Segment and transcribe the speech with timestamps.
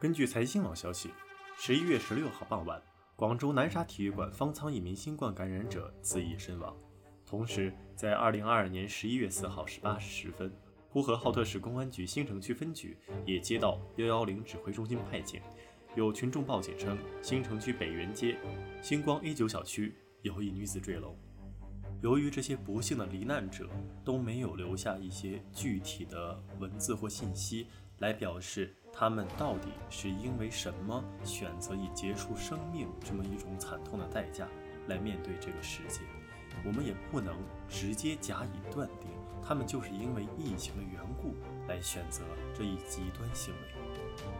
[0.00, 1.10] 根据财新网消息，
[1.58, 2.80] 十一月十六号傍晚，
[3.16, 6.74] 广州南沙体育馆方舱一名新冠感染者自缢身亡。
[7.26, 10.50] 同时，在二零二二年十一月四号十八时十分，
[10.88, 15.42] 呼和浩特市公安局新城区分局也接到幺幺零指挥中心派遣，
[15.94, 18.38] 有群众报警称，新城区北园街
[18.80, 21.14] 星光 A 九小区有一女子坠楼。
[22.00, 23.68] 由于这些不幸的罹难者
[24.02, 27.66] 都没有留下一些具体的文字或信息
[27.98, 28.74] 来表示。
[28.92, 34.46] 他们到底是因为什么选择以结束生命这么一种惨痛的代价
[34.88, 36.00] 来面对这个世界？
[36.64, 37.34] 我们也不能
[37.68, 39.08] 直接假以断定，
[39.40, 41.34] 他们就是因为疫情的缘故
[41.68, 43.60] 来选择这一极端行为。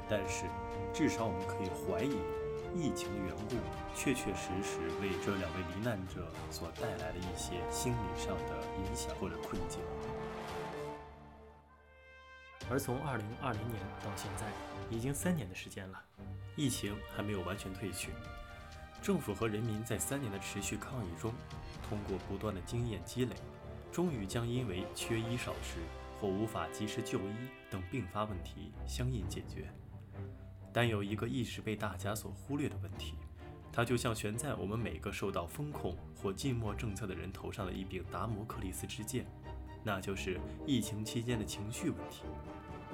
[0.08, 0.44] 但是，
[0.92, 2.18] 至少我们可以怀疑，
[2.74, 3.56] 疫情的缘故
[3.94, 9.80] 确确实实为这两位罹难者所带来了一些心理上的影响或者困境。
[12.68, 14.46] 而从二零二零年到现在，
[14.90, 16.02] 已经三年的时间了，
[16.56, 18.10] 疫情还没有完全退去。
[19.02, 21.32] 政府和人民在三年的持续抗疫中，
[21.88, 23.34] 通过不断的经验积累，
[23.90, 25.78] 终于将因为缺医少食
[26.20, 27.34] 或无法及时就医
[27.70, 29.72] 等并发问题相应解决。
[30.72, 33.14] 但有一个一直被大家所忽略的问题，
[33.72, 39.26] 它就像悬在我们每个受到风控或禁默政策的人头上的一柄达摩克利斯之剑，
[39.82, 42.22] 那就是疫情期间的情绪问题。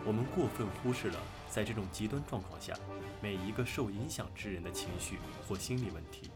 [0.06, 2.78] 我们过分忽视了，在这种极端状况下，
[3.20, 6.30] 每一个受影响之人的情绪或心理问题，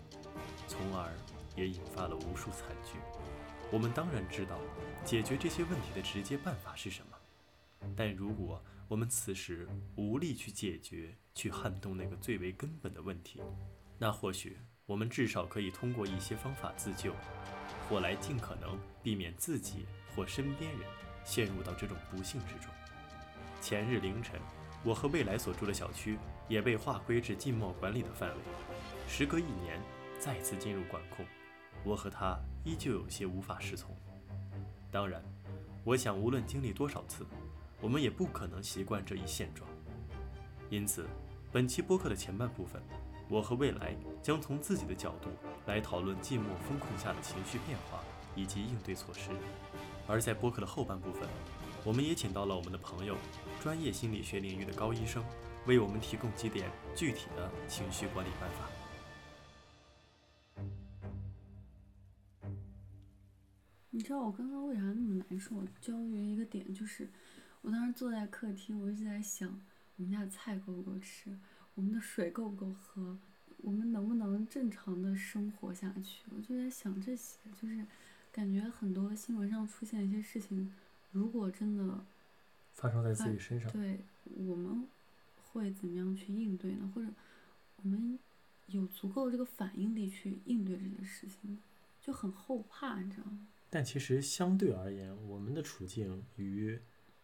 [0.66, 1.12] 从而
[1.54, 2.98] 也引发了无数惨剧。
[3.70, 4.58] 我们当然知道
[5.04, 7.16] 解决这些问题的直接办法是什么，
[7.96, 13.40] 但如果我们此时无力去解决、去撼动那个最为根本的问题，
[13.98, 17.14] 那或许我们至少可以通过一些方法自救，
[17.88, 20.80] 或来尽可能避免自己或身边人
[21.24, 22.68] 陷入到这种不幸之中。
[23.60, 24.40] 前日凌晨，
[24.82, 28.36] 我和未来所住的小区也被划归至静默管理的范围。
[29.06, 29.78] 时隔一年，
[30.18, 31.26] 再次进入管控，
[31.84, 33.94] 我和他依旧有些无法适从。
[34.90, 35.22] 当然，
[35.84, 37.26] 我想无论经历多少次，
[37.82, 39.68] 我们也不可能习惯这一现状。
[40.70, 41.06] 因此，
[41.52, 42.80] 本期播客的前半部分，
[43.28, 45.28] 我和未来将从自己的角度
[45.66, 48.00] 来讨论静默风控下的情绪变化
[48.34, 49.32] 以及应对措施；
[50.06, 51.28] 而在播客的后半部分，
[51.84, 53.16] 我们也请到了我们的朋友。
[53.60, 55.22] 专业心理学领域的高医生，
[55.66, 58.66] 为我们提供几点具体的情绪管理办法。
[63.90, 65.62] 你知道我刚刚为啥那么难受？
[65.78, 67.06] 焦虑一个点就是，
[67.60, 69.60] 我当时坐在客厅，我一直在想，
[69.96, 71.38] 我们家的菜够不够吃，
[71.74, 73.18] 我们的水够不够喝，
[73.58, 76.22] 我们能不能正常的生活下去？
[76.34, 77.84] 我就在想这些，就是
[78.32, 80.72] 感觉很多新闻上出现一些事情，
[81.12, 82.02] 如果真的。
[82.72, 84.00] 发生在自己身上，对，
[84.36, 84.86] 我们
[85.52, 86.90] 会怎么样去应对呢？
[86.94, 87.08] 或者
[87.82, 88.18] 我们
[88.68, 91.58] 有足够的这个反应力去应对这件事情，
[92.00, 93.46] 就很后怕，你知道吗？
[93.68, 96.78] 但其实相对而言，我们的处境与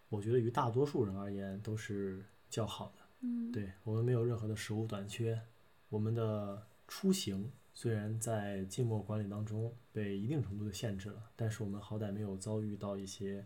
[0.09, 3.03] 我觉得与大多数人而言都是较好的。
[3.21, 5.41] 嗯，对我们没有任何的食物短缺，
[5.89, 13.45] 我们的出行虽然在静默管理当中被一定程度的限制了，但是我们好歹没有遭遇到一些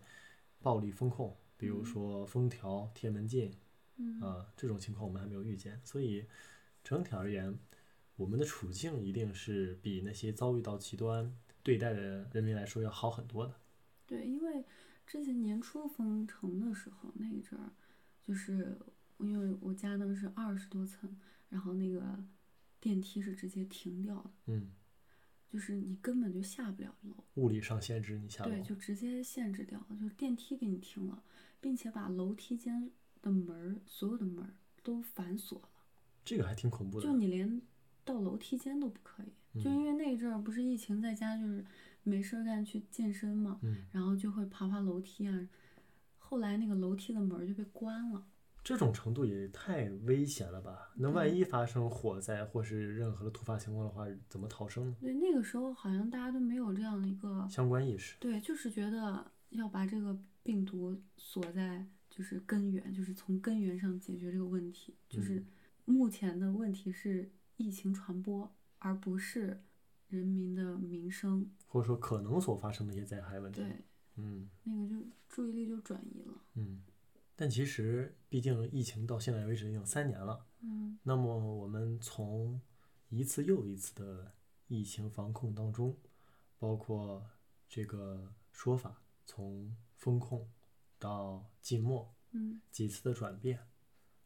[0.60, 1.34] 暴力风控。
[1.60, 3.52] 比如说封条、贴门禁，
[4.22, 6.24] 啊，这种情况我们还没有遇见，所以
[6.82, 7.58] 整体而言，
[8.16, 13.54] 我们的处境一定是比那些遭遇到极端对待的人民来说要好很多的。
[14.06, 14.64] 对，因为
[15.06, 17.70] 之前年初封城的时候那一阵儿，
[18.26, 18.78] 就是
[19.18, 21.14] 因为我家呢是二十多层，
[21.50, 22.24] 然后那个
[22.80, 24.30] 电梯是直接停掉的。
[24.46, 24.70] 嗯。
[25.50, 28.50] 就是你根本就下不了楼，物理上限制你下楼。
[28.50, 31.22] 对，就直接限制掉了，就是电梯给你停了，
[31.60, 32.88] 并且把楼梯间
[33.20, 35.68] 的门儿，所有的门儿都反锁了。
[36.24, 37.06] 这个还挺恐怖的。
[37.06, 37.60] 就你连
[38.04, 41.64] 到楼梯间都不可以，就因为那阵儿不是疫情，在家就是
[42.04, 45.48] 没事儿干去健身嘛，然后就会爬爬楼梯啊。
[46.18, 48.24] 后来那个楼梯的门就被关了。
[48.70, 50.92] 这种程度也太危险了吧？
[50.94, 54.96] 那万一发生火灾或是任何的突发情况的话，怎么逃生呢？
[55.00, 58.16] 对，那个时候好像大家都没有这样的一个相关意识。
[58.20, 64.94] 对，就是觉得要把这个病毒锁在就是根源，就是从根源上解决这个问题。
[65.08, 65.44] 就是
[65.84, 69.60] 目前的问题是疫情传播，而不是
[70.06, 73.62] 人民的民生，或者说可能所发生的一些灾害问题。
[73.62, 73.84] 对，
[74.14, 76.34] 嗯，那个就注意力就转移了。
[76.54, 76.82] 嗯。
[77.40, 80.44] 但其实，毕竟疫情到现在为止已经三年了。
[80.60, 80.98] 嗯。
[81.02, 82.60] 那么，我们从
[83.08, 84.30] 一次又一次的
[84.66, 85.96] 疫情防控当中，
[86.58, 87.26] 包括
[87.66, 90.46] 这个说法，从风控
[90.98, 93.58] 到静默，嗯，几次的转变，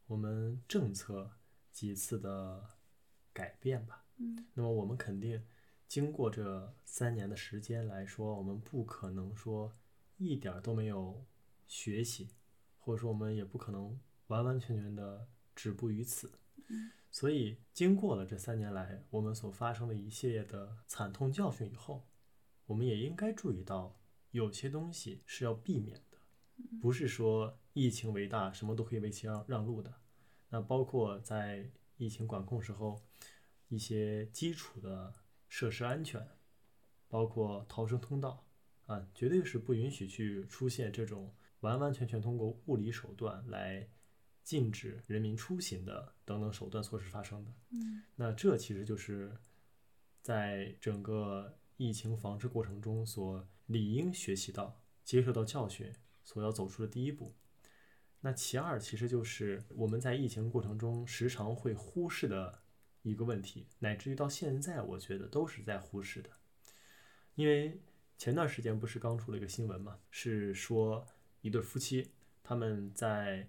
[0.07, 1.31] 我们政策
[1.71, 2.69] 几次的
[3.31, 4.03] 改变吧。
[4.17, 5.41] 嗯那么我们肯定
[5.87, 9.71] 经过这三年的时间来说，我们不可能说
[10.17, 11.23] 一点儿都没有
[11.65, 12.27] 学习，
[12.85, 16.31] 或者说我们也不可能完完全全的止步于此。
[16.67, 22.05] 嗯所以经过了这三年来我们所发生的一系列的惨痛教训以后，
[22.65, 23.97] 我们也应该注意到，
[24.31, 26.17] 有些东西是要避免的，
[26.81, 29.93] 不是说疫情为大，什么都可以为其让让路的。
[30.49, 33.01] 那包括在疫情管控时候，
[33.69, 35.13] 一些基础的
[35.47, 36.27] 设施安全，
[37.07, 38.45] 包括逃生通道
[38.87, 41.33] 啊，绝对是不允许去出现这种
[41.65, 43.89] 完完全全通过物理手段来
[44.43, 47.51] 禁止人民出行的等等手段措施发生的。
[47.71, 49.35] 嗯那这其实就是
[50.21, 55.91] 在整个疫情防治过程中所理应学习到、接受到教训
[56.23, 57.33] 所要走出的第一步。
[58.21, 62.61] 那其二，其实就是我们在疫情过程中时常会忽视的
[63.01, 66.29] 一个问题，乃至于到现在，我觉得都是在忽视的。
[67.35, 67.81] 因为
[68.17, 71.05] 前段时间不是刚出了一个新闻嘛，是说
[71.45, 72.11] 一对夫妻
[72.41, 73.47] 他们在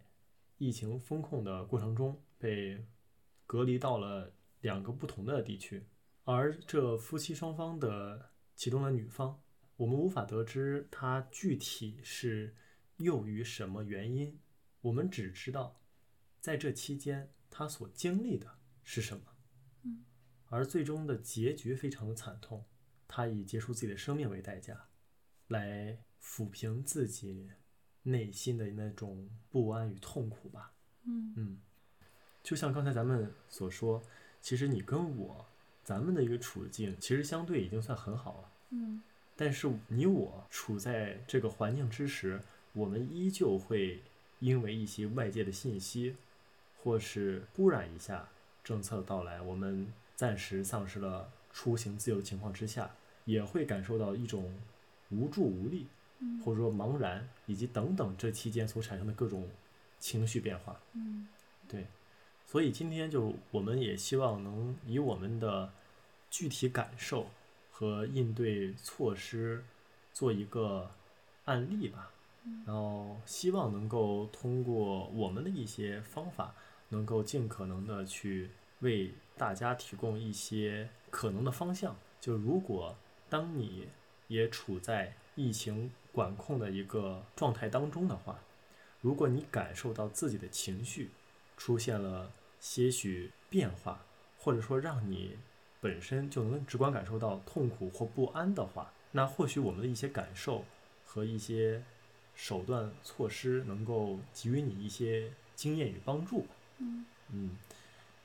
[0.59, 2.87] 疫情封控的过程中被
[3.47, 5.83] 隔离到了两个不同的地区，
[6.25, 9.41] 而这夫妻双方的其中的女方，
[9.77, 12.55] 我们无法得知她具体是
[12.99, 14.39] 由于什么原因，
[14.83, 15.81] 我们只知道
[16.39, 19.25] 在这期间她所经历的是什么，
[19.85, 20.05] 嗯，
[20.51, 22.67] 而最终的结局非常的惨痛，
[23.09, 24.91] 她以结束自己的生命为代价，
[25.47, 27.51] 来抚平自己
[28.07, 30.73] 内心的那种不安与痛苦吧。
[31.05, 31.59] 嗯嗯，
[32.43, 34.03] 就像刚才咱们所说，
[34.41, 35.45] 其实你跟我，
[35.85, 38.51] 咱们的一个处境，其实相对已经算很好了。
[38.71, 39.03] 嗯
[39.39, 42.41] 但是你我处在这个环境之时，
[42.73, 44.01] 我们依旧会
[44.39, 46.17] 因为一些外界的信息，
[46.83, 48.29] 或是忽然一下
[48.65, 52.91] 政策的到来，我们暂时丧失了出行自由的情况之下，
[53.27, 54.59] 也会感受到一种
[55.11, 55.89] 无助无力，嗯
[56.45, 59.49] 或者说茫然，以及等等这期间所产生的各种
[59.99, 60.81] 情绪变化。
[60.93, 61.29] 嗯
[61.69, 61.87] 对，
[62.47, 65.73] 所以今天就我们也希望能以我们的
[66.31, 67.27] 具体感受
[67.71, 69.65] 和应对措施
[70.13, 70.91] 做一个
[71.45, 72.11] 案例吧，
[72.45, 76.55] 嗯然后希望能够通过我们的一些方法，
[76.91, 81.97] 能够尽可能的去为大家提供一些可能的方向。
[82.21, 82.97] 就如果
[83.29, 83.89] 当你
[84.29, 88.39] 也处在疫情管控的一个状态当中的话，
[89.03, 91.11] 如果你感受到自己的情绪
[91.59, 94.01] 出现了些许变化，
[94.39, 95.37] 或者说让你
[95.79, 100.65] 本身就能直观感受到痛苦或不安的话，那或许我们的一些感受
[101.05, 101.83] 和一些
[102.35, 106.55] 手段措施能够给予你一些经验与帮助吧。
[106.79, 107.51] 嗯嗯，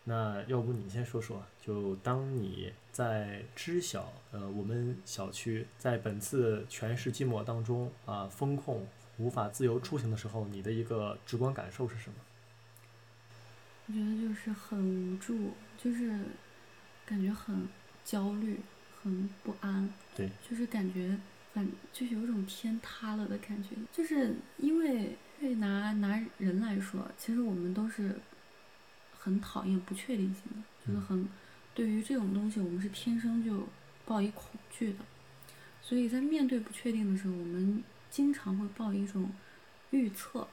[0.03, 8.87] 那要不你先说说，就当你在知晓呃我们小区在本次全市禁摩当中啊风控
[9.17, 12.15] 无法自由出行的时候，你的一个直观感受是什么？
[13.87, 14.79] 我觉得就是很
[15.13, 16.19] 无助，就是
[17.05, 17.67] 感觉很
[18.03, 18.59] 焦虑，
[19.01, 19.87] 很不安。
[20.15, 21.17] 对，就是感觉
[21.53, 28.17] 很就是有一种天塌了的感觉，就是因为因为拿拿人来说，其实我们都是
[29.23, 31.27] 很讨厌不确定性的，就是嗯很
[31.75, 33.67] 对于这种东西，我们是天生就
[34.03, 34.99] 抱以恐惧的，
[35.81, 39.31] 所以在面对不确定的时候，我们经常会抱一种
[39.91, 40.47] 预测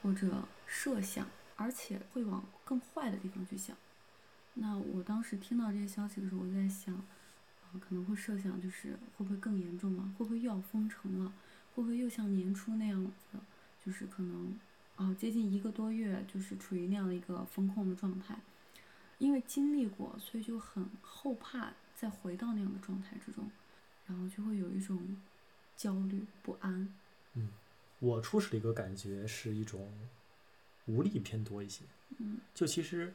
[0.00, 3.76] 或者设想，而且会往更坏的地方去想。
[4.54, 10.02] 那我当时听到这些消息的时候，我就在想，啊，可能会设想就是会不会更严重了？
[10.16, 11.32] 会不会又要封城了？
[11.74, 13.38] 会不会又像年初那样子，
[13.84, 14.58] 就是可能
[14.96, 18.38] 啊接近一个多月，就是处于那样的一个风控的状态？
[19.18, 23.50] 因为经历过，所以就很后怕再回到那样的状态之中，
[24.06, 25.16] 然后就会有一种
[25.74, 26.92] 焦虑不安。
[27.34, 27.48] 嗯
[27.98, 29.90] 我初始的一个感觉是一种
[30.84, 31.82] 无力偏多一些。
[32.18, 33.14] 嗯就其实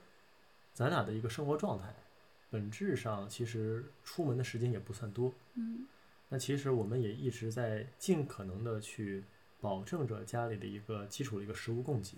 [0.73, 1.93] 咱俩的一个生活状态，
[2.50, 5.31] 本质上其实出门的时间也不算多。
[5.53, 5.85] 嗯
[6.29, 9.23] 那其实我们也一直在尽可能的去
[9.62, 12.18] 保证着家里的一个基础的一个食物供给，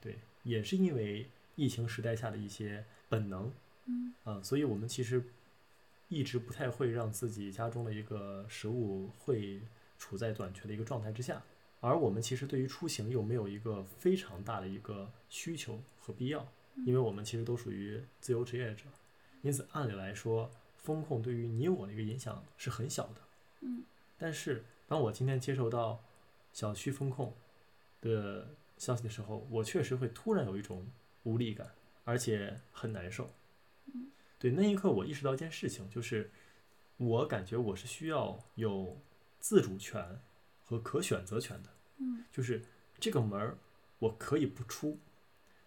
[0.00, 3.50] 对，也是因为疫情时代下的一些本能
[3.86, 4.12] 嗯。
[4.24, 5.24] 啊、所以我们其实
[6.08, 9.62] 一直不太会让自己家中的一个食物会
[9.96, 11.42] 处在短缺的一个状态之下，
[11.80, 16.46] 而我们其实对于出行又没有一个非常大的一个需求和必要，
[16.84, 18.84] 因为我们其实都属于自由职业者，
[19.42, 23.20] 因此按理来说，风控对于你我的一个影响是很小的。
[23.60, 23.84] 嗯。
[24.18, 26.02] 但是当我今天接受到
[26.52, 27.34] 小区风控
[28.00, 30.86] 的消息的时候，我确实会突然有一种
[31.24, 31.70] 无力感，
[32.04, 33.30] 而且很难受。
[34.38, 36.30] 对，那一刻我意识到一件事情，就是
[36.96, 38.98] 我感觉我是需要有
[39.38, 40.20] 自主权
[40.64, 41.70] 和可选择权的。
[41.98, 42.64] 嗯就是
[42.98, 43.58] 这个门儿
[43.98, 44.98] 我可以不出，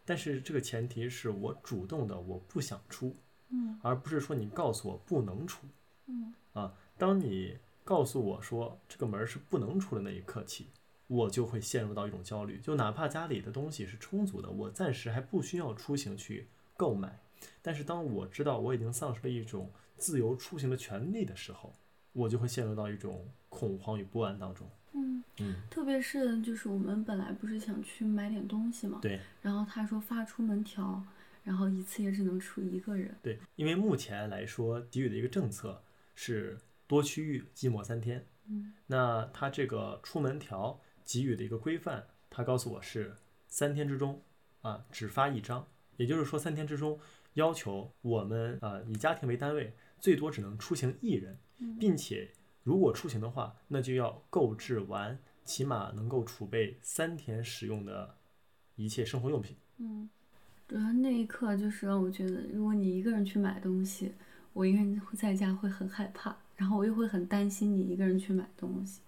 [0.04, 3.16] 但是这个前提是我主动的，我不想出，
[3.50, 5.68] 嗯而不是说你告诉我不能出。
[6.08, 10.68] 嗯啊，当你告诉我说这个门是不能出的那一刻起，
[11.08, 12.60] 我就会陷入到一种焦虑。
[12.60, 16.48] 就哪怕家里的东西是充足的，我暂时还不需要出行去
[16.78, 17.20] 购买，
[17.62, 21.74] 但是当我知道我已经丧失了一种自由出行的权利的时候，
[22.14, 24.68] 我就会陷入到一种恐慌与不安当中。
[24.94, 31.04] 嗯，嗯，特别是就是我们本来不是想去买点东西嘛，对然后他说发出门条，
[31.44, 33.16] 然后一次也只能出一个人。
[33.22, 35.82] 对，因为目前来说给予的一个政策
[36.16, 36.58] 是
[36.94, 38.28] 多区域寂寞三天。
[38.46, 43.16] 嗯那它这个出门条给予的一个规范，它告诉我是
[43.48, 44.22] 三天之中
[44.62, 45.66] 啊只发一张，
[45.98, 47.00] 也就是说三天之中
[47.34, 52.32] 要求我们啊以家庭为单位，最多只能出行一人，嗯并且
[52.64, 58.18] 如果出行的话，那就要购置完起码能够储备三天使用的
[58.76, 59.56] 一切生活用品。
[59.78, 60.10] 嗯，
[60.68, 64.14] 主要那一刻就是让我觉得，如果你一个人去买东西，
[64.52, 69.02] 我一个人会在家会很害怕，然后我又会很担心你一个人去买东西，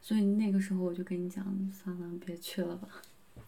[0.00, 2.88] 所以那个时候我就跟你讲，算了，别去了吧。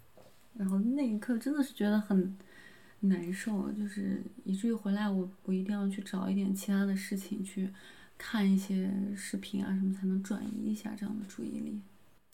[0.54, 2.36] 然后那一刻真的是觉得很
[3.00, 7.68] 难受，就是以至于回来我我一定要去找一点其他的事情去
[8.16, 11.80] 看一些视频啊什么，才能转移一下这样的注意力。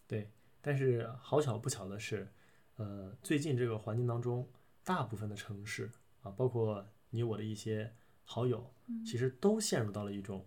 [0.06, 0.28] 对
[0.60, 2.28] 但是好巧不巧的是，
[2.76, 4.46] 呃，最近这个环境当中，
[4.84, 5.90] 大部分的城市
[6.22, 7.92] 啊，包括你我的一些
[8.24, 8.70] 好友，
[9.06, 10.44] 其实都陷入到了一种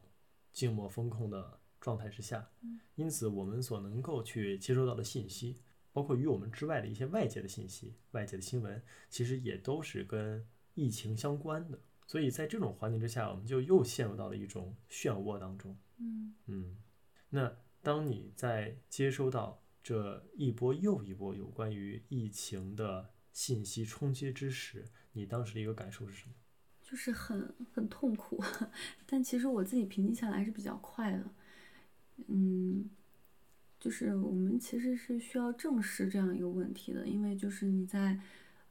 [0.53, 2.49] 静默风控的状态之下。
[2.95, 5.57] 因此，我们所能够去接收到的信息，
[5.91, 11.79] 包括与我们之外的一些外界的信息、外界的新闻，其实也都是跟疫情相关的。
[12.05, 15.75] 所以在这种环境之下，我们就又陷入到了一种漩涡当中。
[15.97, 16.77] 嗯嗯，
[17.29, 26.35] 那当你在接收到这一波又一波有关于疫情的信息冲击之时，你当时的一个感受是什么？
[26.93, 28.39] 就是很很痛苦，
[29.07, 31.23] 但其实我自己平静下来还是比较快的。
[32.27, 32.87] 嗯，
[33.79, 38.19] 就是我们其实是需要正视这样一个问题的，因为就是你在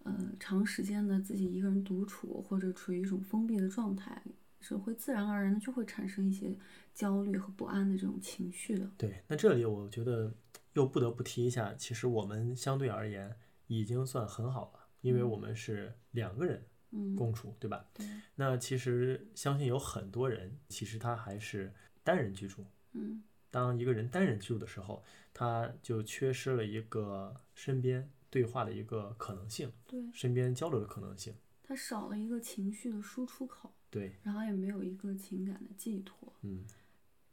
[0.05, 4.23] 呃长时间的自己一个人独处或者处于一种封闭的状态，
[4.61, 6.57] 是会自然而然的就会产生一些
[6.95, 8.88] 焦虑和不安的这种情绪的。
[8.97, 10.33] 对，那这里我觉得
[10.75, 13.35] 又不得不提一下，其实我们相对而言
[13.67, 16.69] 已经算很好了，因为我们是两个人嗯，
[17.16, 17.87] 共处，对吧？
[17.94, 21.72] 对，那其实相信有很多人，其实他还是
[22.04, 22.64] 单人居住。
[22.92, 31.34] 嗯当一个人单人居住的时候，他就缺失了一个身边对话的一个可能性，对，身边交流的可能性。
[31.62, 36.32] 他少了一个情绪的输出口，对，然后也没有一个情感的寄托。
[36.40, 36.64] 嗯。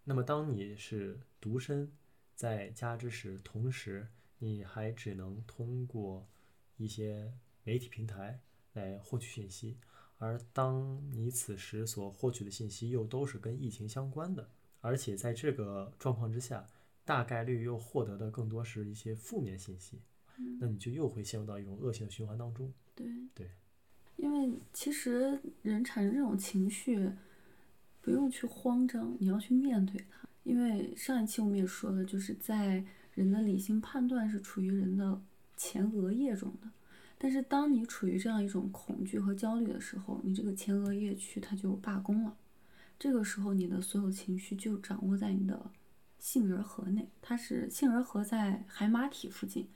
[0.03, 1.91] 那么当你是独身
[2.35, 4.07] 在家之时，同时
[4.39, 6.27] 你还只能通过
[6.77, 7.31] 一些
[7.63, 8.41] 媒体平台
[8.79, 9.77] 来获取信息，
[10.17, 14.49] 而当你此时所获取的信息又都是跟疫情相关的，
[14.81, 16.65] 而且在这个状况之下，
[17.05, 20.01] 大概率又获得的更多是一些负面信息，
[20.59, 22.71] 那你就又会陷入到一种恶性的循环当中。
[22.95, 23.51] 对对，
[24.17, 27.11] 因为其实人产生这种情绪，
[28.01, 30.27] 不用去慌张，你要去面对它。
[30.43, 32.83] 因为上一期我们也说了，就是在
[33.13, 35.21] 人的理性判断是处于人的
[35.55, 36.69] 前额叶中的，
[37.21, 42.37] 但是当你处于这样一种恐惧和焦虑的时候，你这个前额叶区它就罢工了，
[42.97, 45.69] 这个时候你的所有情绪就掌握在你的
[46.17, 49.67] 杏仁核内，它是杏仁核在海马体附近，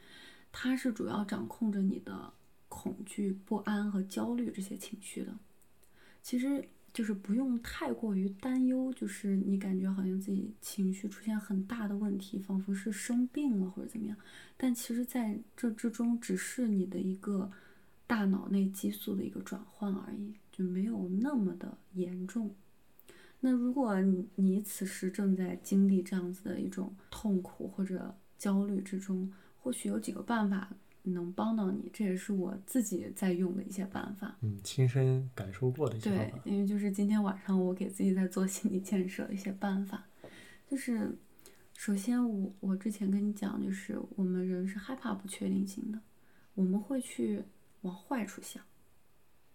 [0.54, 2.32] 它是主要掌控着你的
[2.70, 5.36] 恐惧、不安和焦虑这些情绪的。
[6.22, 14.16] 其实就是不用太过于担忧，就是你感觉好像自己情绪出现很大的问题，仿佛是生病了或者怎么样。
[14.56, 17.52] 但其实在这之中，只是你的一个
[18.06, 22.54] 大脑内激素的一个转换而已，就没有那么的严重。
[23.40, 24.00] 那如果
[24.36, 30.72] 你此时正在经历这样子的一种痛苦或者焦虑之中，或许有几个办法
[31.04, 34.38] 能帮到你，这也是我自己在用的一些办法。
[34.42, 36.52] 嗯，亲身感受过的一些方对，。
[36.54, 40.06] 因为就是今天晚上我给自己在做心理建设的一些办法，
[40.70, 41.18] 就是
[41.76, 46.00] 首先我我之前跟你讲，就是我们人是害怕不确定性的，
[46.54, 47.44] 我们会去
[47.82, 48.64] 往坏处想。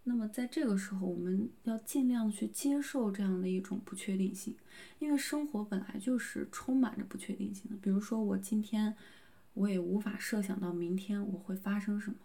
[0.05, 4.57] 那么在这个时候，我们要尽量去接受这样的一种不确定性，
[4.99, 7.77] 因为生活本来就是充满着不确定性的。
[7.77, 8.97] 比如说，我今天
[9.59, 12.17] 我也无法设想到明天我会发生什么，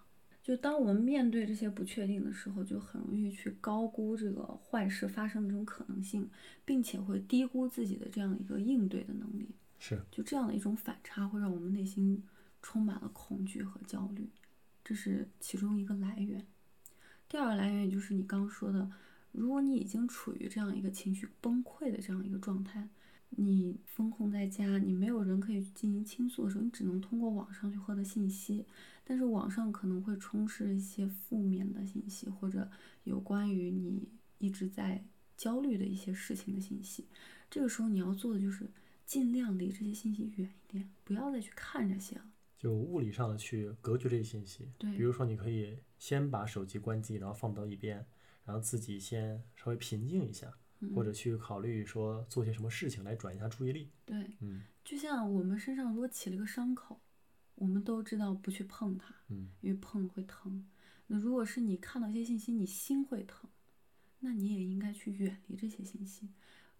[0.44, 6.30] 就当我们面对这些不确定的时候，就很容易去高估这个坏事发生的这种可能性，
[6.63, 9.50] 并且会低估自己的这样一个应对的能力。
[9.80, 12.24] 是，就这样的一种反差，会让我们内心
[12.62, 14.30] 充满了恐惧和焦虑，
[14.84, 16.46] 这是其中一个来源。
[17.28, 18.92] 第二个来源，也就是你刚说的，
[19.32, 22.88] 如果你已经处于这样一个情绪崩溃的这样一个状态。
[23.38, 28.66] 你封控在家，你没有人可以进行倾诉的时候，你只能通过网上去获得信息。
[29.04, 32.70] 但是网上可能会充斥一些负面的信息，或者
[33.04, 35.04] 有关于你一直在
[35.36, 37.06] 焦虑的一些事情的信息。
[37.50, 38.70] 这个时候你要做的就是
[39.06, 42.25] 尽量离这些信息远一点，不要再去看这些了。
[42.58, 44.70] 就物理上的去隔绝这些信息。
[44.78, 48.06] 对，比如说你可以先把手机关机，然后放到一边，
[48.46, 50.54] 然后自己先稍微平静一下。
[50.94, 53.90] 或者去考虑说做些什么事情来转移一下注意力。
[54.06, 57.00] 对，嗯，就像我们身上如果起了个伤口，
[57.56, 60.66] 我们都知道不去碰它，嗯，因为碰了会疼。
[61.08, 63.50] 那如果是你看到一些信息，你心会疼，
[64.20, 66.30] 那你也应该去远离这些信息。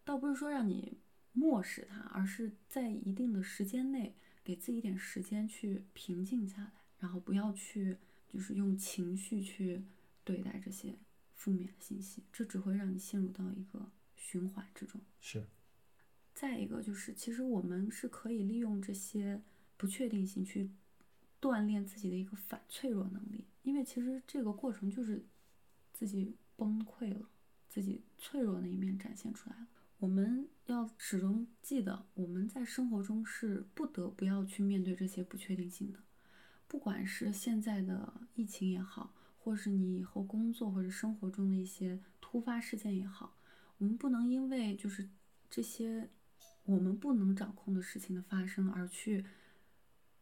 [0.04, 0.98] 倒不是说让你
[1.32, 9.84] 漠视它，而是在一定的时间内给自己一点时间去平静下来，然后不要去就是用情绪去
[10.24, 10.98] 对待这些。
[11.44, 15.02] 负面的信息，这只会让你陷入到一个循环之中。
[15.20, 15.46] 是。
[16.34, 19.42] 再一个就是，其实我们是可以利用这些
[19.76, 20.72] 不确定性去
[21.42, 25.26] 锻炼自己的一个反脆弱能力，因为其实这个过程就是
[25.92, 27.28] 自己崩溃了，
[27.68, 29.68] 自己脆弱那一面展现出来了。
[29.98, 36.00] 我们要始终记得，我们在生活中是不得不要去面对这些不确定性的，
[36.70, 39.14] 不管是现在的疫情也好。
[39.44, 43.36] 或是你以后工作或者生活中的一些突发事件也好，
[43.78, 45.10] 我们不能因为就是
[45.50, 46.10] 这些
[46.64, 49.26] 我们不能掌控的事情的发生而去，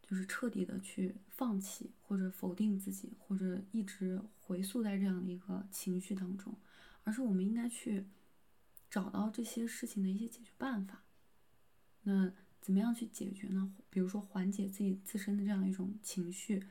[0.01, 6.58] 就是彻底的去放弃或者否定自己，或者一直回溯在这样的一个情绪当中，
[7.04, 8.08] 而是我们应该去
[8.90, 11.04] 找到这些事情的一些解决办法。
[12.02, 13.72] 那怎么样去解决呢？
[13.91, 16.63] 比如说缓解自己自身的这样一种情绪。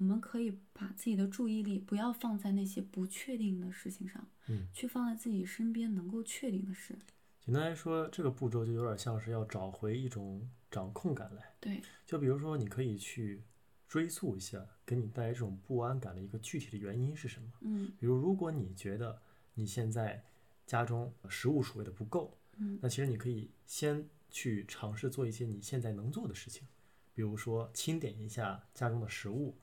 [0.00, 6.98] 我们可以把自己的注意力不要放在那些不确定的事情上，嗯，去放在自己身边能够确定的事。
[7.38, 11.54] 简单来说，这个步骤就有点像是要找回一种掌控感来。
[11.60, 13.42] 对，就比如说，你可以去
[13.86, 17.52] 追溯一下给你带来这种不安感的一个具体的原因是什么。
[17.60, 19.20] 嗯，比如，如果你觉得
[19.52, 20.24] 你现在
[20.66, 26.66] 家中食物储备的不够，嗯，那其实你可以先去尝试做一些你现在能做的事情，
[27.12, 29.54] 比如说清点一下家中的食物。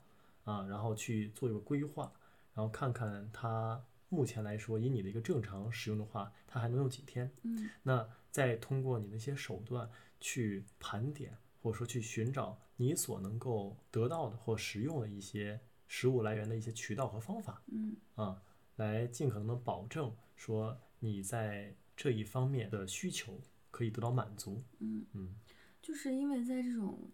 [0.48, 2.10] 啊，然后去做一个规划，
[2.54, 7.30] 然后看看它目前来说，以你的一个正常使用的话，它还能用几天？
[7.42, 17.62] 嗯，那再通过你的一些手段去盘点，或者说去寻找你所能够得到的或使用的一些食物来源的一些渠道和方法。
[17.66, 18.42] 嗯，啊，
[18.76, 23.38] 来尽可能的保证说你在这一方面的需求
[23.70, 24.64] 可以得到满足。
[24.78, 25.34] 嗯嗯，
[25.82, 27.10] 就是因为在这种。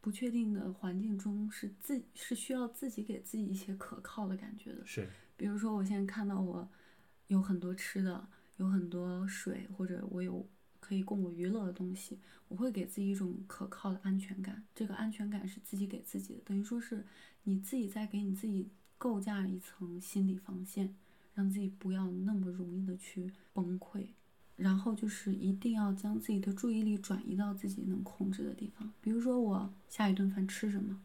[0.00, 4.86] 不确定的环境中，是自是需要自己给自己一些可靠的感觉的。
[4.86, 6.68] 是，比如说我现在看到我
[7.26, 10.48] 有很多吃的，有很多水，或者我有
[10.80, 14.64] 可以供我娱乐的东西，我会给自己一种可靠的安全感。
[14.74, 17.04] 这个安全感是自己给自己的，等于说是
[17.42, 20.94] 你自己在给你自己构架一层心理防线，
[21.34, 24.06] 让自己不要那么容易的去崩溃。
[24.58, 31.00] 然后就是一定要将自己的注意力转移到自己能控制的地方，比如说我下一顿饭吃什么，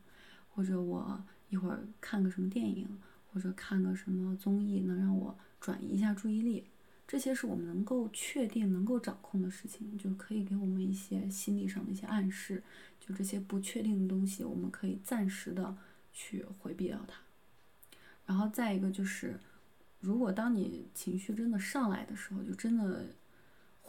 [0.49, 2.87] 或者我一会儿看个什么电影，
[3.31, 6.65] 或者看个什么综艺，能让我转移一下注意力。
[7.07, 12.63] 这些是我们能够确定、能够掌控的事情，就可以给我们一些心理上的一些暗示。
[12.99, 15.77] 就这些不确定的东西，我们可以暂时的
[16.11, 17.19] 去回避掉它。
[18.25, 19.39] 然后再一个就是，
[19.99, 23.05] 如果当你情绪真的上来的时候，就真的。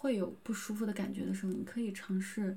[0.05, 2.55] 会有不舒服的感觉的时候，你可以尝试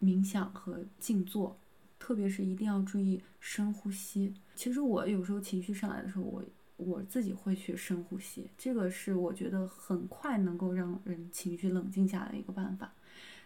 [0.00, 1.60] 冥想和静坐，
[1.98, 4.32] 特别是一定要注意深呼吸。
[4.54, 6.42] 其实我有时候情绪上来的时候，我
[6.78, 12.94] 我自己会去深呼吸，这个是我觉得很快能够让人情绪冷静下来的一个办法。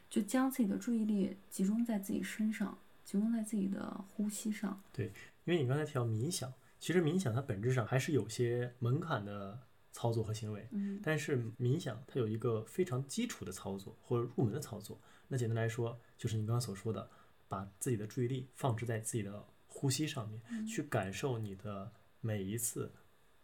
[0.08, 4.80] 就将自己的注意力集中在自己身上，集中在自己的呼吸上。
[4.92, 5.06] 对，
[5.44, 9.58] 因为你刚才提到冥想，其实冥想它本质上还是有些门槛的。
[9.92, 15.00] 操作和行为，嗯，但是冥想它有一个非常基础的操作或者入门的操作。
[15.28, 17.08] 那简单来说，就是你刚刚所说的，
[17.48, 22.92] 把自己的注意力放置在自己的呼吸上面，去感受你的每一次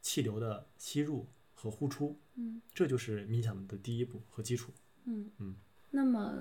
[0.02, 4.72] 气流的吸入和呼出，嗯，这就是冥想的第一步和基础。
[5.04, 5.54] 嗯嗯。
[5.90, 6.34] 那么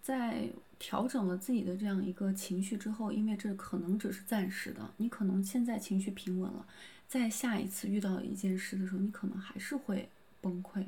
[0.00, 0.48] 在
[0.78, 6.66] 调整了自己的这样一个情绪之后，因为这可能只是暂时的，你可能现在情绪平稳了。
[7.12, 10.08] 在下一次遇到一件事的时候，你可能还是会
[10.40, 10.82] 崩溃。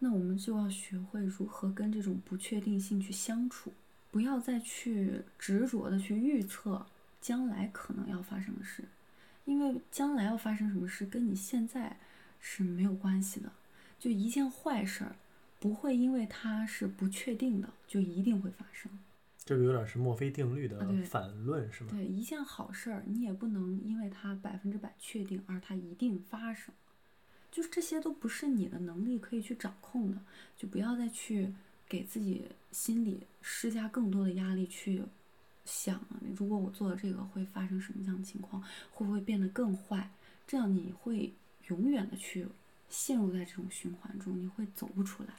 [0.00, 3.72] 那我们就要学会如何跟这种不确定性去相处，
[4.10, 6.84] 不要再去执着的去预测
[7.20, 8.82] 将来可能要发生的事，
[9.44, 11.96] 因为将来要发生什么事跟你现在
[12.40, 13.52] 是没有关系的。
[14.00, 15.14] 就一件坏事儿，
[15.60, 18.90] 不会因为它是不确定的就一定会发生。
[19.48, 21.88] 这个有点是墨菲定律的反论，是吗？
[21.90, 26.74] 对一件好事儿，你也不能因为它百分之百确定而它一定发生，
[27.50, 30.18] 就是这些都不是你的能力可以去掌控的，
[30.54, 31.50] 就不要再去
[31.88, 35.02] 给自己心里施加更多的压力，去
[35.64, 40.10] 想啊如果我做了这个会发生什么样的情况，会不会变得更坏？
[40.46, 41.32] 这样你会
[41.68, 42.46] 永远的去
[42.90, 45.30] 陷入在这种循环中，你会走不出来。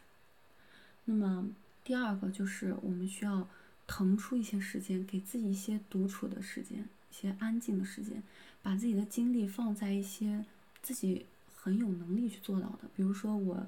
[1.06, 1.48] 那么
[1.84, 3.48] 第二个就是我们需要
[3.90, 8.22] 腾出一些时间，给自己一些独处的时间，一些安静的时间，
[8.62, 10.46] 把自己的精力放在一些
[10.84, 11.26] 自己
[11.56, 12.88] 很有能力去做到的。
[12.96, 13.66] 比如说，我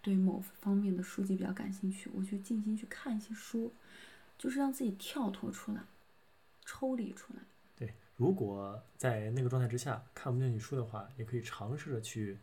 [0.00, 3.70] 对某方面的书籍比较感兴趣，我去静心去看一些书，
[4.38, 5.82] 就是让自己跳脱出来，
[6.64, 7.40] 抽离出来。
[7.76, 12.38] 对，如果在那个状态之下看不进去书的话，也可以尝试着去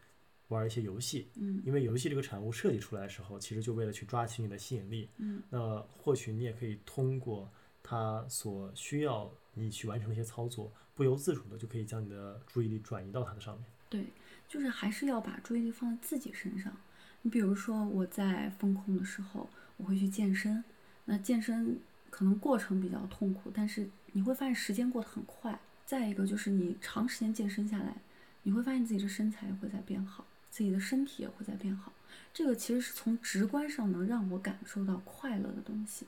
[0.49, 5.09] 玩一些游戏，嗯因为游戏这个产物设计出来的时候，其实就为了去抓取你的吸引力。
[5.17, 7.49] 嗯那或许你也可以通过
[7.81, 13.65] 它所需要你去完成的一些操作，不由自主的就可以将你的注意力转移到它的上面。
[13.89, 14.05] 对，
[14.47, 16.75] 就是还是要把注意力放在自己身上。
[17.21, 20.63] 你比如说，我在风控的时候，我会去健身。
[21.05, 21.79] 那健身
[22.09, 25.59] 可能过程比较痛苦，但是你会发现时间过得很快。
[25.85, 27.95] 再一个就是你长时间健身下来，
[28.43, 31.91] 你会发现自己的身材会在变好，自己的身体也会在变好。
[32.33, 36.07] 这个其实是从直观上能让我感受到快乐的东西。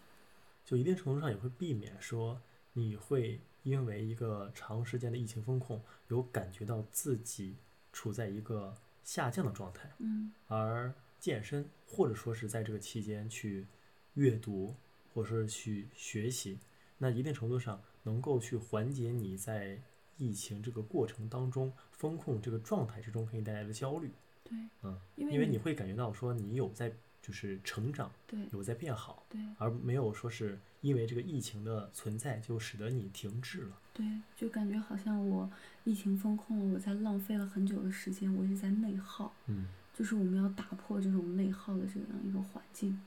[0.64, 2.40] 就一定程度上也会避免说
[2.72, 7.58] 你会因为一个长时间的疫情风控，有感觉到自己
[7.92, 13.68] 处在一个下降的状态，嗯而健身或者说是在这个期间去
[14.14, 14.74] 阅读
[15.14, 16.58] 或者说是去学习，
[17.00, 19.82] 那一定程度上能够去缓解你在
[20.18, 24.10] 疫情这个过程当中风控这个状态之中给你带来的焦虑，
[24.48, 33.78] 对，嗯，因为因为你会感觉到说你有在就是成长，对有在变好，对而没有说是因为这个疫情的存在就使得你停滞了。
[33.94, 34.06] 对，
[34.36, 35.50] 就感觉好像我
[35.84, 39.34] 疫情风控了，我在浪费了很久的时间，我一直在内耗。
[39.48, 43.02] 嗯，就是我们要打破这种内耗的这样一个环境，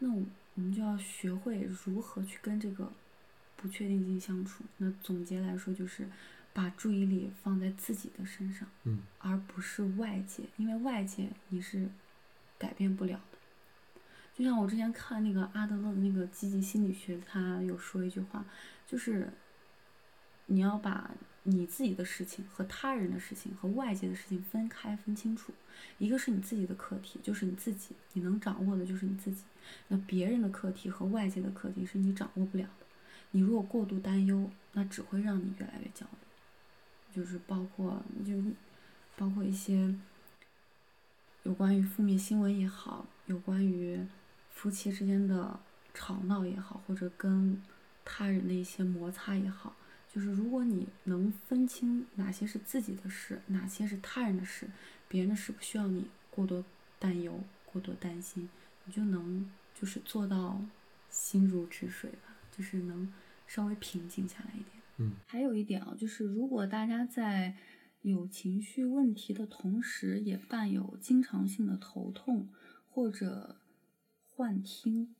[0.00, 0.22] 那我
[0.54, 2.92] 我们就要学会如何去跟这个
[3.56, 4.64] 不确定性相处。
[4.76, 6.06] 那总结来说，就是
[6.52, 11.88] 把注意力放在自己的身上，嗯，而不是外界，因为外界你是
[12.58, 13.38] 改变不了的。
[14.34, 18.44] 就像我之前看那个阿德勒的那个积极心理学，他有说一句话，
[18.86, 19.30] 就是
[20.46, 21.10] 你要把
[21.44, 25.52] 你自己的事情和他人的事情和外界的事情分开分清楚。
[25.98, 29.42] 一个是你自己的课题，就是你自己，你能掌握的就是你自己。
[29.88, 32.86] 那别人的课题和外界的课题是你掌握不了的。
[33.32, 36.18] 你如果过度担忧，那只会让你越来越焦虑。
[37.14, 38.32] 就是包括就
[39.16, 39.94] 包括一些
[41.42, 44.04] 有关于负面新闻也好，有关于
[44.50, 45.60] 夫妻之间的
[45.92, 47.60] 吵闹也好，或者跟
[48.04, 49.76] 他人的一些摩擦也好，
[50.12, 54.68] 就是如果你能分清哪些是自己的事，哪些是他人的事，
[55.08, 56.64] 别人的事不需要你过多
[56.98, 58.48] 担忧、过多担心，
[58.84, 60.60] 你就能就是做到
[61.10, 63.12] 心如止水吧，就是能
[63.46, 64.81] 稍微平静下来一点。
[65.26, 67.56] 还有一点啊，就是如果大家在
[68.02, 72.48] 有情绪问题的同时，也伴有经常性的头痛
[72.88, 73.60] 或者
[74.26, 75.14] 幻听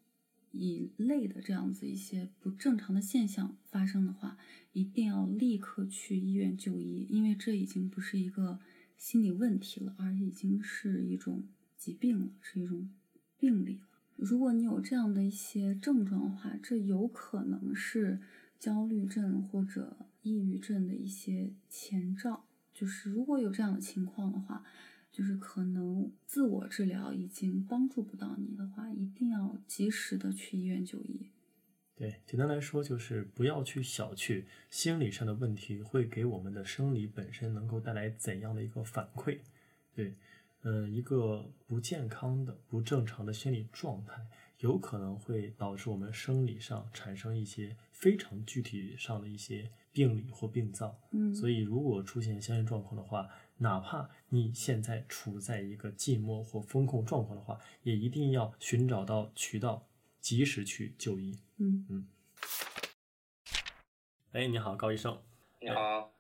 [0.51, 4.37] 一类的这样子一些不正常的现象发生的话，
[4.73, 8.59] 一定要立刻去医院就医，因为这已经不是一个
[8.97, 11.45] 心理问题了，而已经是一种
[11.77, 12.91] 疾病了，是一种
[13.39, 13.83] 病理了。
[14.17, 18.21] 如果你有这样的一些症状的话，这有可能是
[18.63, 22.45] 焦虑症或者抑郁症的一些前兆。
[22.73, 24.63] 就是如果有这样的情况的话，
[25.11, 31.33] 就是可能自我治疗已经帮助不到你的话，一定要及时的去医院就医。
[31.97, 39.41] 对，简单来说就是不要去小觑心理上的问题会给我们的生理本身能够带来怎样的一个反馈。
[39.93, 40.15] 对，
[40.63, 44.25] 呃，一个不健康的、不正常的心理状态，
[44.63, 50.97] 有可能会导致我们生理上产生一些非常具体上的一些病理或病灶。
[51.11, 59.89] 嗯，所以，如果出现相应状况的话，哪怕你现在处在一个寂寞或风控状况的话，也一定要寻找到渠道，
[60.21, 61.37] 及时去就医。
[61.59, 62.07] 嗯嗯
[64.31, 65.21] 哎，你好，高医生。
[65.61, 66.13] 你好，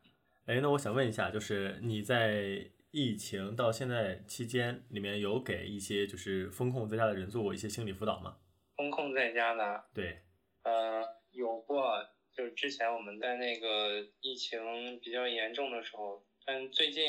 [0.47, 8.37] 哎，哎，那我想问一下，就是你在疫情到现在期间里面有给一些就是风控在家的人做过一些心理辅导吗？
[8.77, 10.19] 风控在家的，对，
[10.63, 14.61] 呃，有过，就是之前我们在那个疫情
[15.01, 17.03] 比较严重的时候，但最近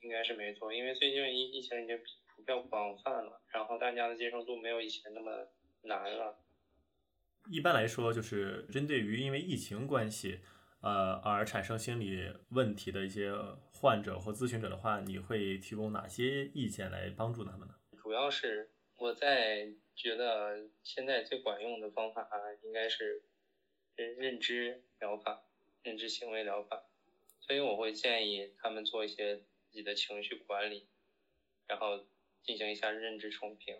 [0.00, 1.98] 应该是没做，因为最近疫疫情已经
[2.36, 5.48] 比较广泛了，然后大家的接受度没有以前那么
[5.82, 6.42] 难了。
[7.50, 10.40] 一般来说，就是针对于因为疫情关系，
[10.86, 13.32] 呃，而产生心理问题的一些
[13.72, 17.74] 患者或咨询者的话，你会提供哪些意见来帮助他们呢？
[18.00, 22.28] 主要是我在觉得现在最管用的方法
[22.62, 23.24] 应该是
[23.96, 25.42] 认认知疗法、
[25.82, 26.84] 认知行为疗法，
[27.40, 30.86] 所以我会建议他们做一些自己的情绪管理，
[31.66, 32.06] 然后
[32.44, 33.76] 进行一下认知重评，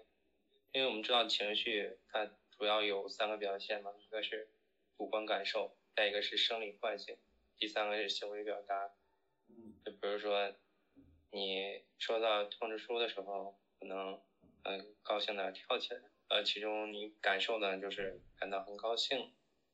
[0.72, 2.28] 因为我们知道情绪它。
[2.58, 4.48] 主要有三个表现嘛，一个是
[4.96, 7.16] 主观感受，再一个是生理唤醒，
[7.56, 8.90] 第三个是行为表达。
[9.82, 10.52] 就比如说，
[11.30, 14.20] 你收到通知书的时候，可能
[14.64, 19.26] 嗯高兴的跳起来，呃，其中你感受的就是感到很高兴，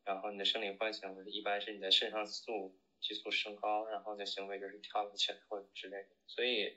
[0.04, 6.08] 然后你的生理唤醒一般是你的肾上素激素升高，然后的行为就是跳了起来或者之类的。
[6.28, 6.72] 所以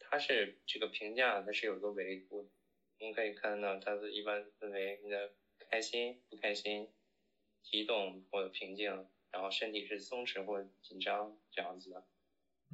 [0.00, 2.48] 它是这个评价，它是有一个维度的，
[2.98, 5.30] 我们可以看到它是一般分为你的。
[5.70, 6.88] 开心、不开心、
[7.70, 12.04] 激动或者平静，然后身体是松弛或紧张这样子的，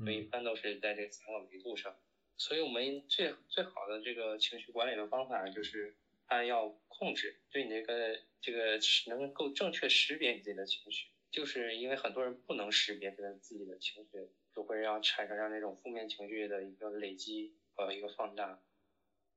[0.05, 1.97] 所以一般都是在这三个维度上。
[2.37, 5.95] 所以我们最最好的这个情绪管理的方法就是，
[6.27, 18.61] 它要控制对你这个这个能够正确识别你自己的情绪，就是因为很多人不能识别这个自己的情绪，就会让产生让那种负面情绪的一个累积和一个放大，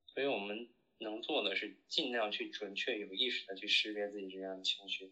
[0.06, 0.68] 所以我们。
[1.00, 5.12] 能做的是尽量去准确、有意识的去识别自己这样的情绪。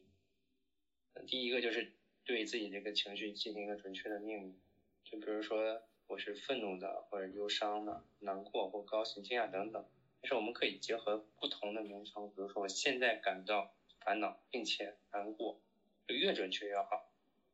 [1.27, 4.59] 第一个就是对自己这个情绪进行一个准确的命名，
[5.03, 9.85] 就比如说我是愤怒的，或者忧伤的、难过或高兴、惊讶等等。
[10.21, 15.61] 但是我们可以结合不同的名称，比如说我现在感到烦恼并且难过，
[16.07, 17.11] 就越准确越好。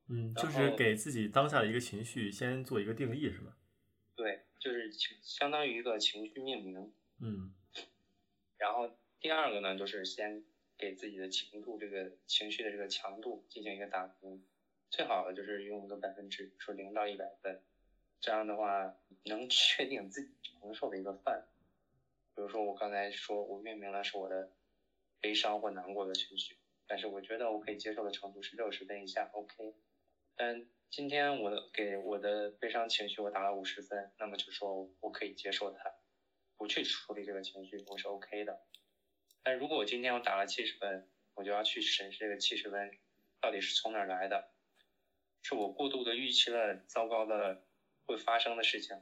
[0.08, 3.56] 嗯，就是给自己当下的一个情绪先做一个定义，是吗？
[4.16, 6.94] 对，就是相当于一个情绪命名。
[7.20, 7.54] 嗯。
[8.58, 10.44] 然后第二个呢，就是先
[10.82, 14.42] 给自己的情度这个情绪的这个强度进行一个打分，
[14.90, 17.60] 最好的就是用一个百分制，说零到一百分，
[18.20, 18.92] 这样的话
[19.26, 21.44] 能确定自己承受的一个范。
[22.34, 24.50] 比如说我刚才说我命名了是我的
[25.20, 29.76] 悲伤或难过的情绪，但是我觉得我可以接受的程度是六十分以下，OK。
[30.36, 35.94] 但今天我给我的悲伤情绪我打了五十分，那么就说我可以接受它。
[36.58, 38.60] 不去处理这个情绪，我是 OK 的。
[39.44, 42.92] 但如果我今天我打了七十分，我就要去审视这个七十分
[43.40, 44.52] 到底是从哪儿来的，
[45.42, 47.64] 是我过度的预期了糟糕的
[48.06, 48.96] 会发生的事情，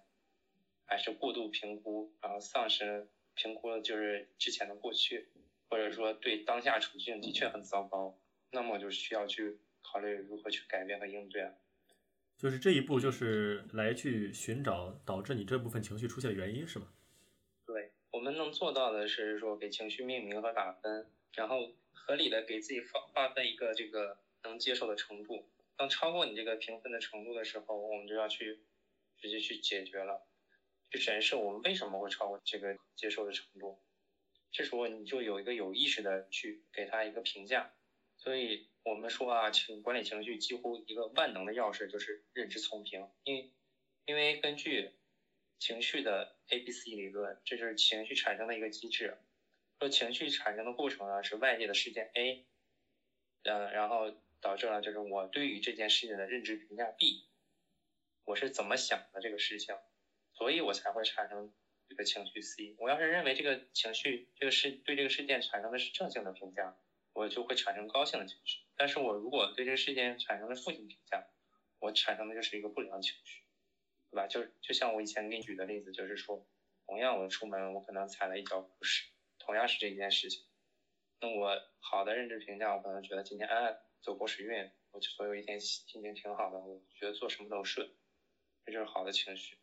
[0.85, 5.29] 还是过度评估，然后丧失评估了就是之前的过去，
[5.69, 8.17] 或者说对当下处境的确很糟糕，
[8.51, 11.51] 那么我就需要去考虑如何去改变和应对。
[12.37, 16.87] 就是这一步，就是来去寻找导致你这部分情绪出现的原因，是吗？
[18.19, 25.49] 我们能做到的是说给情绪命名和打分，然后合理的给自己划划分一个这个能接受的程度。
[25.77, 28.59] 当超过你这个评分的程度的时候，我们就要去
[29.17, 30.27] 直接去解决了，
[30.91, 33.79] 去审视我们为什么会超过这个接受的程度。
[34.51, 37.73] 这时候你就有一个有意识的去给他一个评价。
[38.17, 43.53] 所以我们说啊，情管理情绪几乎一个万能的钥匙就是认知从评，因为
[44.07, 44.99] 因为根据。
[45.61, 49.17] 情绪的 A B C 理论，这就是情绪产生的一个机制。
[49.79, 52.45] 说情绪产生的过程呢，是外界的事件 A，
[53.43, 57.29] 嗯，然后导致了就是我对于这件事情的认知评价 B，
[58.25, 59.75] 我是怎么想的这个事情，
[60.33, 61.53] 所以我才会产生
[61.87, 62.75] 这个情绪 C。
[62.77, 66.77] 我要是认为这个情绪这个事对这个事件产生的是正性的评价，
[67.13, 68.59] 我就会产生高兴的情绪。
[68.75, 71.25] 但是我如果对这个事件产生了负性评价，
[71.79, 73.43] 我产生的就是一个不良情绪。
[74.11, 74.27] 对吧？
[74.27, 76.43] 就就像我以前给你举的例子，就是说，
[76.87, 80.43] 同样我出门，我可能踩了一脚狗屎，同样是这件事情，
[81.21, 87.87] 那我好的认知评价，我可能觉得今天啊走狗屎运，我所有一天心情挺好的，我觉得做什么都顺，
[88.65, 89.59] 这就是好的情绪。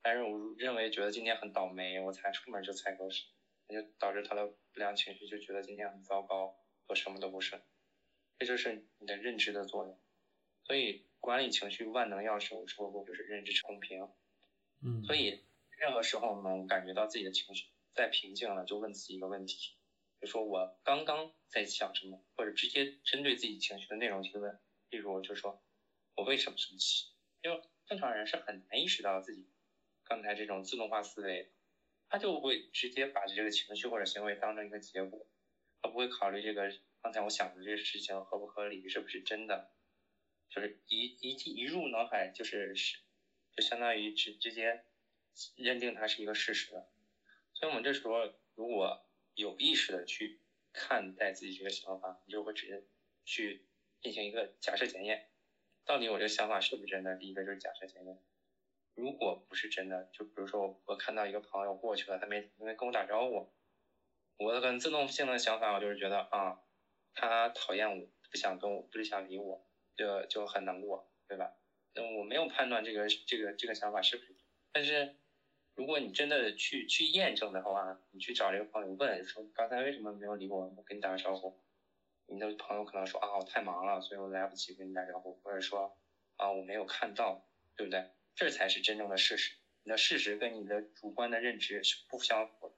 [0.00, 3.24] 但是我认为觉得今天很倒霉，我才出门就踩狗屎，
[3.66, 6.56] 那就导致他的不良情绪，就觉得今天很糟糕，
[6.86, 7.60] 做什么都不顺，
[8.38, 10.00] 这就是你的认知的作用，
[10.62, 11.07] 所以。
[11.20, 14.08] 管理情绪万能钥匙，我说过就是认知重平。
[14.82, 15.44] 嗯，所以
[15.76, 19.76] 任何时候我们感觉到自己的情绪在平静了，就问自己一个问题，
[20.20, 24.58] 就说我刚刚在想什么，或者直接针对自己情绪的内容去问。
[24.90, 25.62] 例如，就说
[26.14, 27.06] 我为什么生气？
[27.42, 29.48] 因为正常人是很难意识到自己
[30.04, 31.52] 刚才这种自动化思维，
[32.08, 35.26] 他就会直接把这个情绪或者行为当成一个结果，
[35.82, 39.70] 他不会考虑这个刚才我想的这个事情合不合理，是不是真的，
[40.48, 42.98] 就是一一进一入脑海就是是，
[43.52, 44.84] 就相当于直直接
[45.56, 46.70] 认定它是一个事实。
[47.54, 50.40] 所以我们这时候如果有意识的去
[50.72, 52.84] 看待自己这个想法，你就会直接
[53.24, 53.66] 去
[54.00, 55.28] 进行一个假设检验。
[55.84, 57.16] 到底我这个想法是不是真的？
[57.16, 58.18] 第一个就是假设检验，
[58.94, 63.52] 如果不是真的，就比如说我看到一个朋友过去了，他没没跟我打招呼，
[64.36, 66.60] 我的很自动性的想法，我就是觉得啊，
[67.14, 69.67] 他讨厌我，不想跟我，不是想理我，
[69.98, 71.52] 就就很难过，对吧？
[71.94, 74.34] 那我没有判断这个这个这个想法是不是，
[74.72, 75.16] 但是
[75.74, 80.72] 如果你真的去去验证的话，你去找这个朋友问说，刚才为什么没有理我？
[80.76, 81.60] 我跟你打个招呼。
[82.26, 85.98] 你的朋友可能说啊，我太忙了，所以我来不及跟你打招呼，或者说
[86.36, 88.10] 啊，我没有看到，对不对？
[88.34, 89.56] 这才是真正的事实。
[89.82, 92.74] 你的事实跟你的主观的认知是不相符的。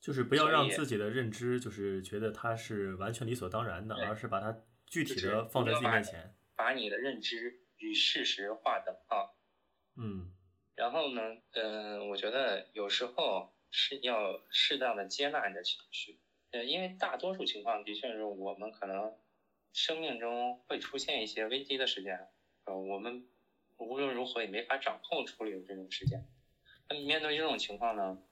[0.00, 6.35] 就是不要让自己的认知就是觉得它是完全理所当然的，而是把它具体的放在自己面前。
[6.56, 9.36] 把你的认知与事实划等号。
[9.94, 10.32] 嗯。
[10.74, 16.18] 然后呢，嗯，我觉得有时候是要适当的接纳你的情绪。
[16.50, 19.14] 呃，因为大多数情况的确是我们可能
[19.72, 22.28] 生命中会出现一些危机的事件，
[22.64, 23.26] 呃，我们
[23.78, 26.26] 无论如何也没法掌控处理的这种事件。
[26.88, 28.22] 那面对这种情况呢，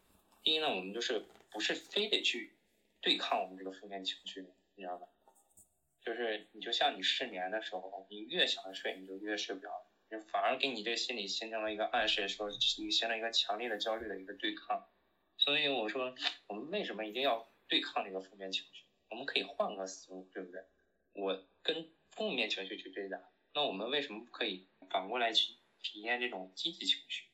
[0.43, 2.55] 第一呢，我们就是不是非得去
[3.01, 4.43] 对抗我们这个负面情绪，
[4.75, 5.07] 你知道吧？
[6.05, 9.71] 就是你就像你失眠的时候，你越想睡，你就越睡不着，
[10.11, 14.83] 就反而给你这心理形成了一个暗示，说你形成一个强烈的焦虑的一个对抗。
[15.39, 16.13] 所以我说，
[16.47, 17.45] 我们为什么一定要？
[17.67, 20.61] 对抗这个负面情绪，我们可以换个思路，对不对？
[21.15, 23.19] 我跟负面情绪去对打，
[23.55, 27.25] 那我们为什么不可以反过来去体验这种积极情绪，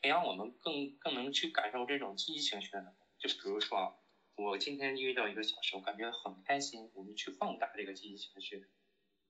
[0.00, 2.96] 培养我们更更能去感受这种积极情绪的能力？
[3.18, 3.92] 就比如说，
[4.34, 8.64] 我今天遇到一个小事，我感觉很开心，我们去放大这个积极情绪。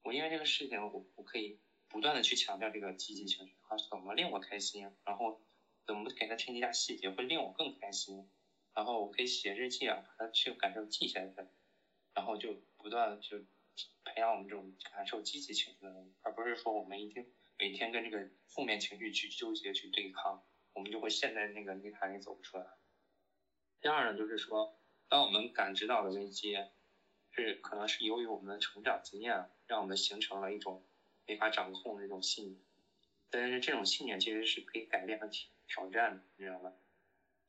[0.03, 5.41] 我因为这个事情，我我可以不断的去强调这个积极情绪，它怎么令我开心，然后
[5.85, 8.29] 怎么给它添加细节，会令我更开心。
[8.75, 11.35] 然后我可以写日记啊，把它去感受记下来，
[12.15, 13.38] 然后就不断就
[14.05, 22.65] 培养我们这种感受积极情绪的能力，而不是说我们一定每天跟这个负面情绪去纠结去对抗，我们就会陷在那个泥潭里走不出来。
[23.81, 24.75] 第二呢，就是说，
[25.12, 26.57] 当我们感知到的危机，
[27.33, 30.81] 是可能是由于我们的成长经验，让我们形成了一种
[31.27, 32.57] 没法掌控的一种信念，
[33.29, 35.29] 但是这种信念其实是可以改变和
[35.66, 36.72] 挑战的，你知道吗？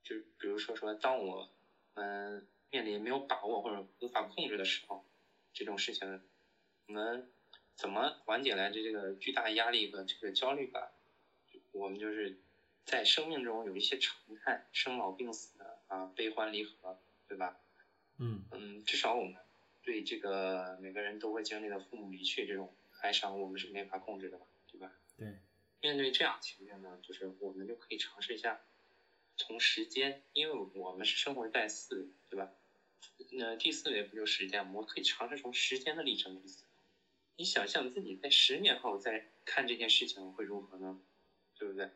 [0.04, 1.48] 就比如说说，当我
[1.94, 5.02] 们面临没有把握或者无法控制的时候，
[5.54, 6.20] 这种事情，
[6.88, 7.26] 我们
[7.78, 10.92] 怎么缓解来这这个巨大压力和这个焦虑感？
[11.72, 12.36] 我们就是
[12.84, 15.48] 在生命中有一些常态，生老病死
[15.88, 16.98] 啊，悲欢离合，
[17.34, 17.56] 对吧？
[18.20, 19.34] 嗯嗯，至少我们
[19.82, 24.92] 对这个每个人都会经历的父母离去这种哀伤，我们是没法控制的吧，对吧？
[25.18, 25.36] 对。
[25.82, 28.60] 面对这样情境呢，就是我们就可以尝试一下。
[29.36, 32.48] 从时间，因为我们是生活在四维，对吧？
[33.32, 34.74] 那第四维不就时间吗？
[34.76, 36.72] 我可以尝试从时间的历程去思考。
[37.36, 41.00] 你想象自己在十年后再看这件事情会如何呢？
[41.58, 41.90] 对不对？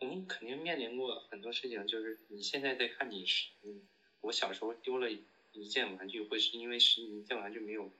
[0.00, 3.84] 我们肯定面临过很多事情，就是你现在在看你是，嗯，
[4.24, 5.08] 我小时候丢了
[5.52, 7.90] 一件玩具，会是因为是一件玩具没有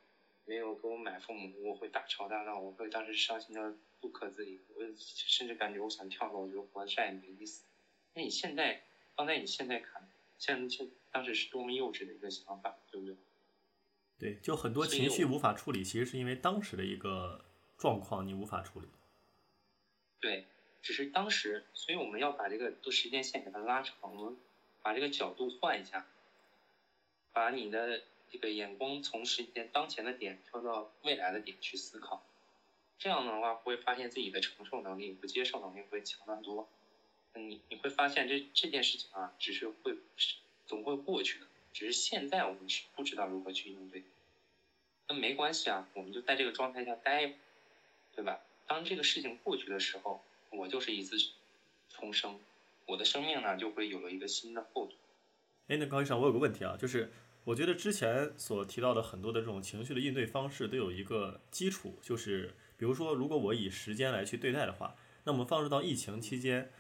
[0.47, 7.65] 没有给我买，父母我会大吵大闹，我会当时伤心的不可自已，我甚至感觉我想跳楼，我觉得活着再也没意思。
[8.15, 8.83] 那你现在
[9.15, 10.09] 放在你现在看，
[10.39, 13.17] 现现当时是多么幼稚的一个想法，对不对？
[14.19, 17.45] 对，就很多情绪无法处理，其实是因为当时的一个
[17.77, 18.89] 状况你无法处理。
[20.21, 20.47] 对，
[20.81, 24.37] 只是当时，所以我们要把这个都时间线给它拉长，我们
[24.83, 26.07] 把这个角度换一下，
[27.35, 32.25] 把你的这个眼光从时间当前的点跳到未来的点去思考，
[32.99, 36.67] 这样的话会发现自己的承受能力和接受能力会强很多。
[37.35, 40.37] 你你会发现这这件事情啊，只是会是
[40.67, 44.05] 总会过去的，只是现在我们是不知道如何去应对。
[45.09, 47.35] 那没关系啊，我们就在这个状态下待，
[48.15, 48.41] 对吧？
[48.67, 51.17] 当这个事情过去的时候，我就是一次
[51.91, 52.41] 重生，
[52.87, 54.93] 我的生命呢就会有了一个新的厚度。
[55.67, 57.13] 哎，那高医生，我有个问题啊，就是
[57.45, 66.71] 我觉得之前所提到的很多的这种情绪的应对方式都有一个基础，就是比如说，如果我以时间来去对待的话，那么放置到疫情期间。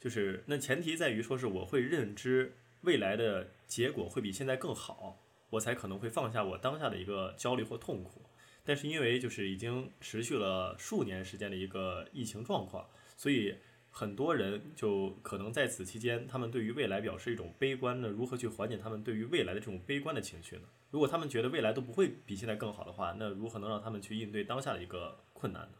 [0.00, 8.22] 就是那前提在于说是我会认知未来的结果会比现在更好，我才可能会放下我当下的一个焦虑或痛苦。
[8.64, 13.56] 但是因为就是已经持续了数年时间的一个疫情状况，所以
[13.96, 20.62] 很多人就可能在此期间，他们对于未来表示一种悲观的，如何去缓解他们对于未来的这种悲观的情绪呢？
[20.90, 25.78] 如果他们觉得未来都不会比现在更好的话，那如何能让他们去应对当下的一个困难呢？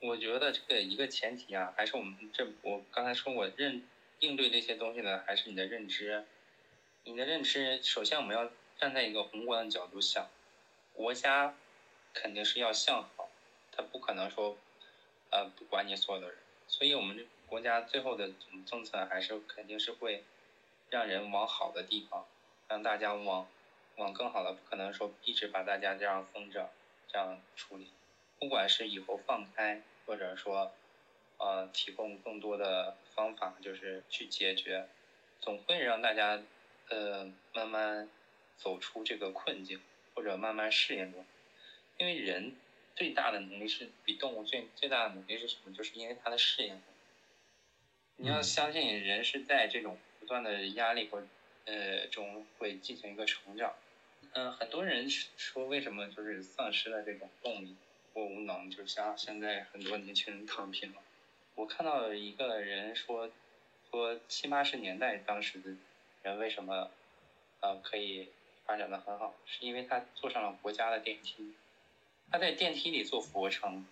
[0.00, 3.82] 我觉得这个一个前提啊，还是我们这我刚才说我认
[4.20, 6.24] 应对这些东西呢，还是你的认知。
[7.02, 10.28] 你的认知，首先我们要站在一个宏观的角度想，
[10.92, 11.56] 国家
[12.12, 13.28] 肯定是要向好，
[13.72, 14.56] 它不可能说，
[15.30, 16.36] 呃，不管你所有的人。
[16.68, 18.32] 所以，我们这国家最后的
[18.66, 20.24] 政策还是肯定是会
[20.90, 22.26] 让人往好的地方，
[22.68, 23.46] 让大家往
[23.96, 26.70] 往更好的，不可能说一直把大家这样封着，
[27.08, 27.90] 这样处理。
[28.38, 30.72] 不管是以后放开，或者说，
[31.38, 34.88] 呃，提供更多的方法，就是去解决，
[35.40, 36.42] 总会让大家。
[36.90, 38.10] 呃，慢慢
[38.58, 39.80] 走出这个困境，
[40.14, 41.24] 或者慢慢适应中，
[41.96, 42.56] 因为人
[42.94, 45.72] 最大的能力是比动物最最大的能力是什么？
[45.72, 46.80] 就是因为它的适应。
[48.16, 51.22] 你要相信人是在这种不断的压力或
[51.64, 53.74] 呃中会进行一个成长。
[54.32, 57.74] 嗯，很多人说为什么就是丧失了这种动力
[58.12, 61.02] 或无能，就像现在很多年轻人躺平了。
[61.54, 63.30] 我看到一个人说，
[63.90, 65.76] 说七八十年代当时的。
[66.22, 66.90] 人为什么，
[67.60, 68.30] 呃，可以
[68.64, 69.34] 发展的很好？
[69.44, 71.52] 是因为他坐上了国家的电梯，
[72.30, 73.84] 他在电梯里做俯卧撑，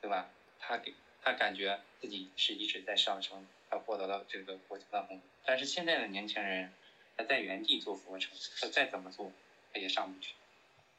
[0.00, 0.26] 对吧？
[0.58, 5.20] 他给他感觉自己是一直在上升，他获得了这个国家的红利。
[5.44, 6.70] 但是现在的年轻人，
[7.16, 9.30] 他在原地做俯卧撑，他再怎么做，
[9.72, 10.34] 他也上不去。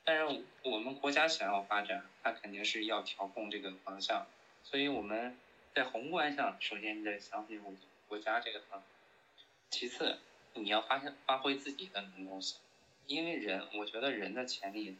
[0.04, 4.26] 但是我们国家想要发展，他肯定是要调控这个方向。
[4.64, 5.36] 所以我们
[5.74, 8.84] 在宏观上，首先你得相信我们国家这个方向，
[9.70, 10.18] 其次。
[10.54, 12.58] 你要发现发挥自己的能动性，
[13.06, 14.98] 因为人，我觉得人的潜力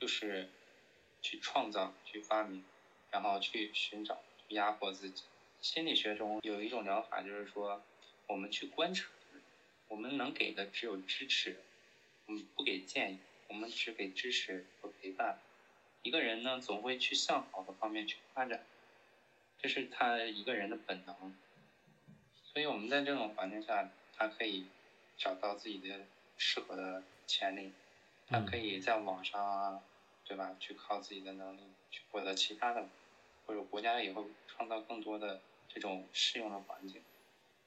[0.00, 0.48] 就是
[1.22, 2.64] 去创造、去发明，
[3.10, 5.24] 然后去寻找、去压迫自己。
[5.60, 7.82] 心理学中有一种疗法，就是说
[8.26, 9.08] 我们去观察，
[9.88, 11.60] 我们能给的只有支持，
[12.26, 15.40] 我们不给建议，我们只给支持和陪伴。
[16.02, 18.64] 一个人呢，总会去向好的方面去发展，
[19.60, 21.36] 这是他一个人的本能。
[22.44, 24.66] 所以我们在这种环境下，他可以。
[25.20, 26.06] 找到自己的
[26.36, 27.72] 适合的潜力，
[28.28, 29.82] 他可以在网上啊，
[30.28, 30.54] 对吧？
[30.60, 31.60] 去靠自己的能力
[31.90, 32.86] 去获得其他的，
[33.46, 37.02] 或者国家也会创造更多的这种适用的环境。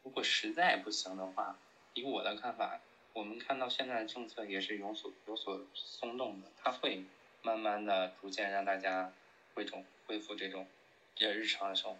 [0.03, 1.57] 如果实在不行的话，
[1.95, 2.79] 以我的看法，
[3.13, 7.03] 我们看到现在的政策也是有所有所松动的，它会
[7.41, 9.11] 慢慢的逐渐让大家
[9.55, 10.67] 恢种恢复这种
[11.15, 11.99] 比较日常的生活。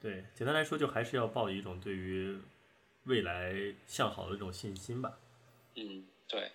[0.00, 2.38] 对，简单来说，就还是要抱一种对于。
[3.04, 3.54] 未来
[3.86, 5.18] 向好的这种信心吧。
[5.74, 6.52] 嗯，对，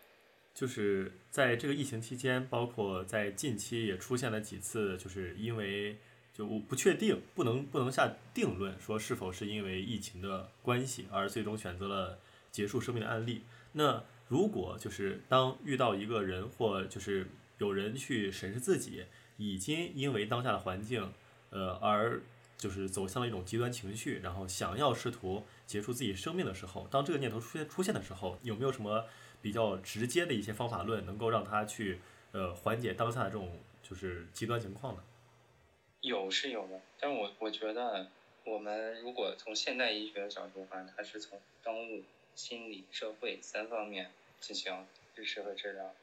[0.56, 5.98] 就是在这个疫情期间，包括在近期也出现了几次，就是因为
[6.34, 12.18] 就我不确定，不能不能下定论说是否是因为疫情的关系而最终选择了
[12.52, 13.44] 结束生命的案例。
[13.74, 17.28] 那如果就是当遇到一个人或就是
[17.58, 19.04] 有人去审视自己，
[19.38, 21.12] 已经因为当下的环境，
[21.52, 22.22] 呃而。
[22.58, 29.06] 就是走向了一种极端情绪，然后想要试图结束自己生命的时候，当这个念头出现出现的时候，有没有什么
[29.46, 32.00] 比较直接的一些方法论，能够让他去
[32.32, 35.04] 呃缓解当下的这种就是极端情况呢？
[36.02, 38.10] 有是有的，但我我觉得
[38.44, 42.02] 我们如果从现代医学的角度看，它是从生物、
[42.34, 45.94] 心理、社会三方面进行支持和治疗。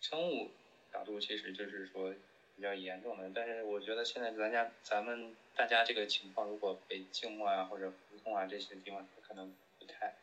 [0.00, 0.50] 生物
[0.90, 2.14] 角度其实就是说。
[2.56, 10.14] 比较严重的，但是我觉得现在咱家咱们大家这个情况，如果被静默啊或者胡同啊这些地方，可能不太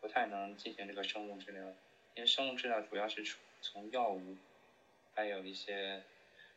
[0.00, 1.74] 不太能进行这个生物治疗，
[2.14, 3.24] 因为生物治疗主要是
[3.60, 4.36] 从药物，
[5.14, 6.00] 还有一些，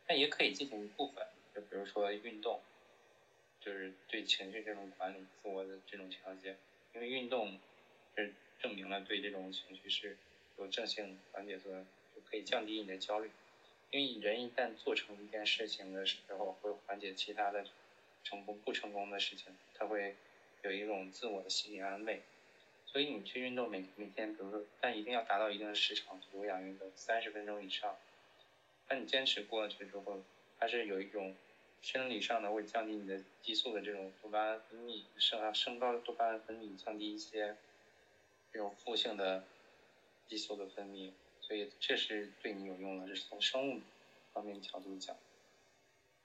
[0.06, 2.60] 但也可以进行一部分，就比如说运动，
[3.60, 6.54] 就是对情绪这种管理、自我的这种调节，
[6.94, 7.58] 因为运动
[8.16, 8.30] 是
[8.60, 10.16] 证明了对这种情绪是
[10.56, 11.84] 有正性缓解作用，
[12.14, 13.30] 就可以降低你的焦虑。
[13.90, 17.64] 因为人一旦做成一件事情的时候，会缓解其他的
[18.24, 20.14] 成功不成功的事情，他会
[20.62, 22.20] 有一种自我的心理安慰。
[22.92, 27.96] 所以你去运动，每每天，比如说，但一定要达到一定的时长，有氧运动三十分钟以上。
[28.90, 30.22] 那你坚持过去之后，
[30.58, 31.34] 它是有一种
[31.80, 37.56] 生理上的会降低你的激素的这种多巴胺分泌，升升高多巴胺分泌，降低一些
[38.52, 39.42] 这种负性的
[40.28, 41.12] 激素的分泌。
[41.40, 43.80] 所以这是对你有用的，这是从生物
[44.34, 45.16] 方面角度讲。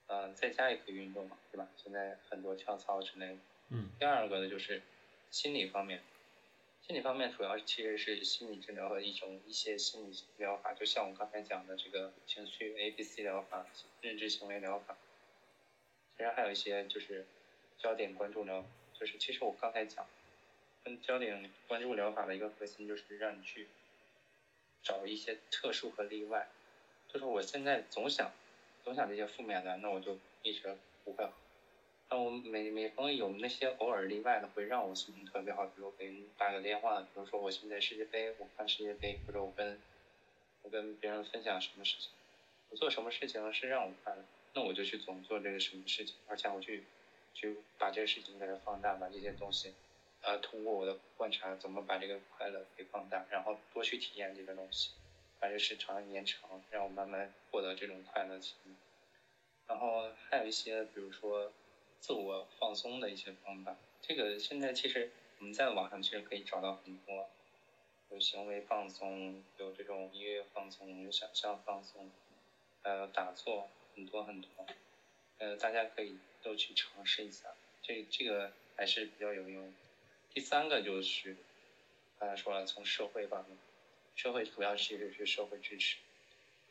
[0.07, 1.70] 呃，在家也可以运动嘛，对吧？
[1.78, 3.38] 现在很多跳操之类的。
[3.70, 3.89] 嗯。
[3.97, 4.82] 第二个呢，就是
[5.32, 6.01] 心理方面。
[6.88, 13.66] 心理方面主要其实是心理治疗和一种一些心理疗法，就像我刚才讲的这个情绪 A B C 疗法、
[14.00, 14.96] 认知行为疗法。
[16.16, 17.26] 其实还有一些就是
[17.78, 18.64] 焦点关注疗，
[18.98, 20.08] 就是其实我刚才讲，
[20.86, 23.68] 跟焦点关注疗法的一个核心就是让你去
[24.82, 26.48] 找一些特殊和例外。
[27.12, 28.32] 就是我现在总想
[28.86, 31.34] 总想这些负面的，那我就一直不会好。
[32.24, 35.65] 我每每逢有那些偶尔例外的，会让我心情特别好。
[35.65, 39.78] 比如给人打个电话，比如说我现在世界杯，我看世界杯，或者我跟
[40.63, 42.09] 我跟别人分享什么事情，
[42.70, 46.84] 我做什么事情是让我快乐，那我就去总做这个什么事情，而且我去
[47.34, 49.74] 去把这个事情给它放大，把这些东西，
[50.22, 54.89] 呃，通过我的观察，怎么把这个快乐给放大，然后多去体验这个东西，
[55.39, 58.55] 把这时长延长，让我慢慢获得这种快乐情。
[59.68, 61.51] 然后还有一些，比如说。
[62.00, 67.30] 自我放松的一些方法，这个现在其实我们在网上其实可以找到很多，
[68.10, 72.10] 有行为放松，有这种音乐放松，有想象放松，
[72.82, 74.50] 还有打坐，很多很多，
[75.39, 79.74] 呃，大家可以都去尝试一下，这这个还是比较有用。
[80.34, 81.36] 第三个就是，
[82.20, 83.58] 刚才说了，从社会方面，
[84.16, 85.98] 社会主要其实是社会支持，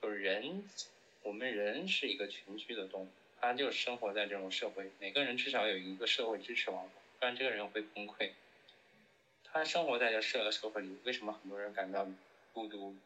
[0.01, 0.65] 就是人，
[1.23, 3.09] 我们人是一个群居的动物。
[3.41, 8.33] 他就生活在这种社会，每个人至少有一个社会支持网络，不然这个人会崩溃。
[9.45, 12.07] 他生活在这社社会里，为什么很多人感到
[12.53, 12.97] 孤独、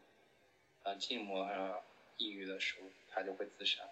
[0.83, 1.81] 啊寂寞啊
[2.16, 3.83] 抑郁的时候，他就会自杀？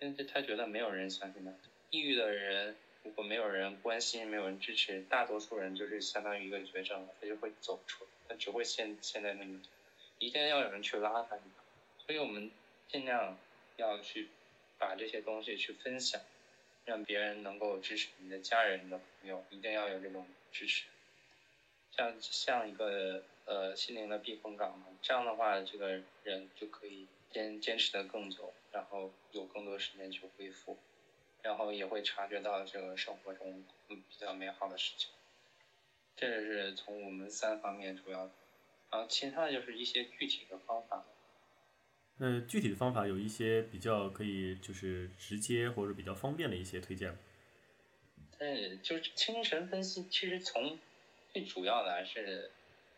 [0.00, 1.52] 因为他觉得没有人相信他。
[1.90, 9.60] 抑郁的人如果没有人关心、没有人支持，大多数人就是相当于一个绝症了，他就会走出，他只会陷陷在那里，
[10.18, 11.62] 一定要有人去拉他一把。
[12.06, 12.50] 所以我们
[12.88, 13.36] 尽量
[13.76, 14.28] 要去。
[14.78, 16.20] 把这些东西去分享，
[16.84, 20.84] 让别人能够支持你的家人、你的朋友，一定要有这种支持，
[21.96, 24.86] 像像一个呃心灵的避风港嘛。
[25.00, 30.76] 这样的话，这个人就可以坚坚持的更久，然后有更多时间去恢复，
[31.42, 35.10] 然后也会察觉到这个生活中嗯比较美好的事情。
[36.16, 38.30] 这是从我们三方面主要，
[38.90, 41.04] 然后其他的就是一些具体的方法。
[42.18, 47.16] 呃，具体的方法有一些比较可以，就是直接或者比较方便的一些推荐。
[48.38, 50.78] 嗯，就是精神分析，其实从
[51.32, 52.50] 最主要的还是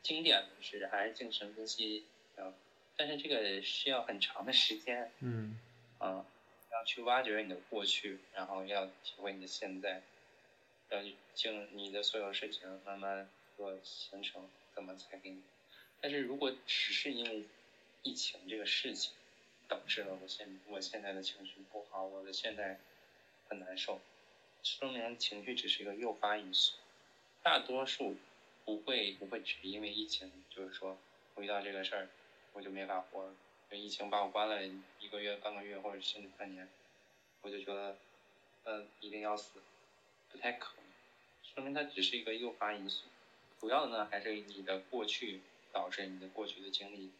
[0.02, 2.04] 经典的是还是精神分析
[2.36, 2.52] 啊，
[2.96, 5.10] 但是这个需要很长的时间。
[5.20, 5.58] 嗯。
[5.98, 6.26] 啊，
[6.72, 10.02] 要去挖掘你的过去，然后要体会你的现在，
[10.90, 10.98] 要
[11.32, 15.40] 经你的所有事情慢慢做形成，怎么才给你？
[16.02, 17.44] 但是如果只是因为
[18.06, 19.10] 疫情这个事情
[19.66, 22.78] 导致了我现我现在的情绪不好，我的现在
[23.48, 24.00] 很难受，
[24.62, 26.76] 说明情绪只是一个诱发因素，
[27.42, 28.16] 大多数
[28.64, 30.96] 不会不会只因为疫情，就是说
[31.34, 32.08] 我遇到这个事儿
[32.52, 33.34] 我就没法活了，
[33.70, 36.68] 疫情把我关了一个月、半个月或者甚至半年，
[37.42, 37.96] 我就觉得
[38.66, 39.58] 嗯一定要死，
[40.30, 40.84] 不太可能，
[41.42, 43.06] 说明它只是一个诱发因素，
[43.58, 45.40] 主要的呢还是你的过去
[45.72, 47.10] 导致你的过去的经历。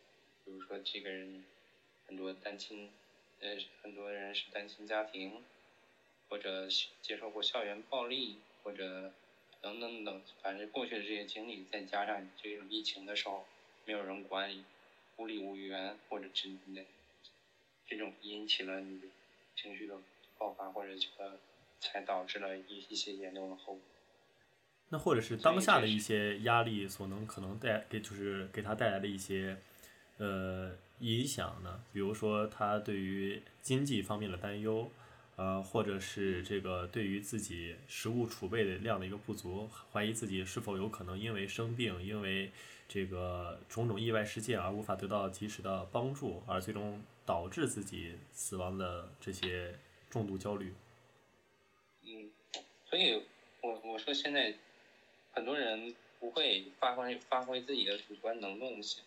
[0.47, 1.43] 比如说，这个人
[2.07, 2.89] 很多单亲，
[3.41, 5.43] 呃，很多人是单亲家庭，
[6.29, 6.69] 或者
[7.03, 9.13] 接受过校园暴力，或者
[9.61, 13.45] 等等等，反正过去的这些经历，再加上这种疫情的时候
[13.87, 14.63] 没有人管理，
[15.17, 16.87] 孤立无援，或者之类的，
[17.89, 19.01] 这种引起了你
[19.57, 19.99] 情绪的
[20.39, 21.41] 爆发，或者这个
[21.81, 23.83] 才导致了一一些严重的后果。
[24.91, 29.61] 那或者是当下的一些压力所能可能带给，就是给他带来的一些。
[30.19, 31.83] 呃，影响呢？
[31.93, 34.91] 比如说，他对于经济方面的担忧，
[35.37, 42.51] 呃，或者是这个对于自己食物储备的量的一个不足，怀疑自己是否有可能因为生病，因为
[42.89, 49.75] 这个种种意外事件而无法得到及时的帮助，而最终导致自己死亡的这些
[50.09, 50.73] 重度焦虑。
[52.05, 52.31] 嗯，
[52.89, 53.23] 所以
[53.61, 54.55] 我我说现在
[55.33, 59.03] 很多人不会发挥发挥自己的主观能动性。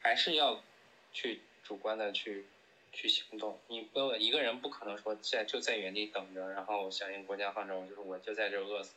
[0.00, 0.62] 还是要
[1.12, 2.44] 去主观的去
[2.90, 8.94] 去行动，你不一个人不可能说在就在原地等着，然后响应国家号召，就是我就在这饿死，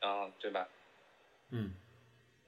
[0.00, 0.66] 然后对吧？
[1.50, 1.74] 嗯。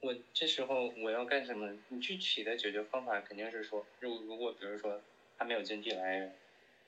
[0.01, 1.79] 我这时候我要干什么？
[1.89, 5.01] 你具体的解决方法肯定是说，如如果比如说
[5.39, 6.35] 他没有经济来源，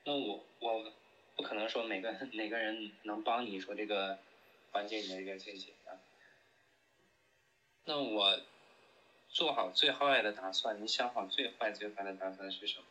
[0.04, 0.92] 那我我
[1.36, 4.18] 不可能说每个哪个人能帮你说这个
[4.72, 6.00] 缓解你的一个经济啊，
[7.84, 8.40] 那我。
[9.38, 12.84] 做好最坏的打算，你想好最坏最坏的打算是什么？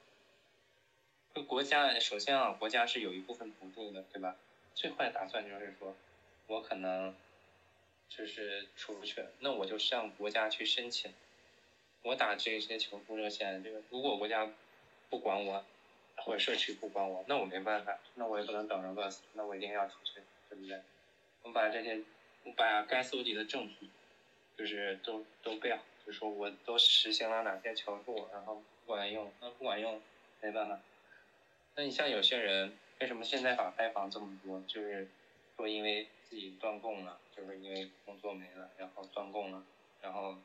[1.36, 4.38] 就国家首先啊，国家是有一部分补助的，对吧？
[4.74, 5.94] 最坏的打算就是说，
[6.46, 7.14] 我可能
[8.08, 11.14] 就是出不去，那我就向国家去申请，
[12.04, 14.50] 我打这些求助热线，这个如果国家
[15.10, 15.66] 不管我，
[16.16, 20.82] 或者社区不管我，那我没办法，那我也不能等着饿死，那我一定要出去，对不对？
[21.42, 22.02] 我把这些，
[22.46, 23.90] 我把该搜集的证据，
[24.58, 30.02] 就是都都备好，就说我都实行了哪些求助，然后不管用，那不管用
[30.42, 30.80] 没办法。
[31.76, 34.64] 那你像有些人，为什么现在法开房这么多？
[34.66, 35.10] 就是
[35.58, 39.62] 说因为自己断供了，就是因为工作没了，然后断供了，
[40.02, 40.38] 然后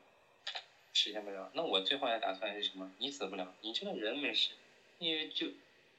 [0.91, 1.49] 实现不了。
[1.53, 2.91] 那我最后的打算是什么？
[2.97, 4.51] 你死不了，你这个人没事，
[4.99, 5.47] 因为就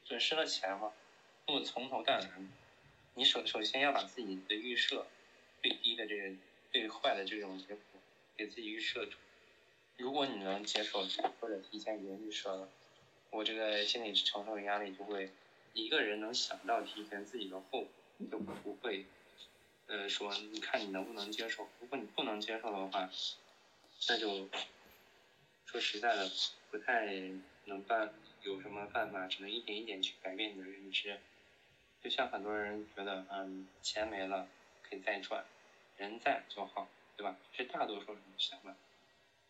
[0.04, 0.92] 损失了钱嘛。
[1.46, 2.26] 那么从头到尾，
[3.14, 5.06] 你首首先要把自己的预设
[5.62, 6.36] 最低的这个
[6.70, 7.78] 最坏的这种结果
[8.36, 9.16] 给自己预设住。
[9.96, 11.06] 如果你能接受
[11.40, 12.68] 或者提前已经预设了，
[13.30, 15.30] 我这个心理承受的压力就会
[15.72, 17.86] 一个人能想到提前自己的后果，
[18.30, 19.04] 就不会
[19.86, 21.68] 呃说你看你能不能接受。
[21.80, 23.08] 如果你不能接受的话，
[24.08, 24.48] 那就
[25.66, 26.30] 说实在的
[26.70, 27.06] 不太
[27.64, 31.18] 能办有什么办法，只能一点一点去改变你的认知。
[32.02, 34.46] 就像很多人觉得，嗯，钱没了
[34.82, 35.44] 可以再赚，
[35.96, 36.86] 人在就好，
[37.16, 37.36] 对吧？
[37.56, 38.74] 是大多数人的想法。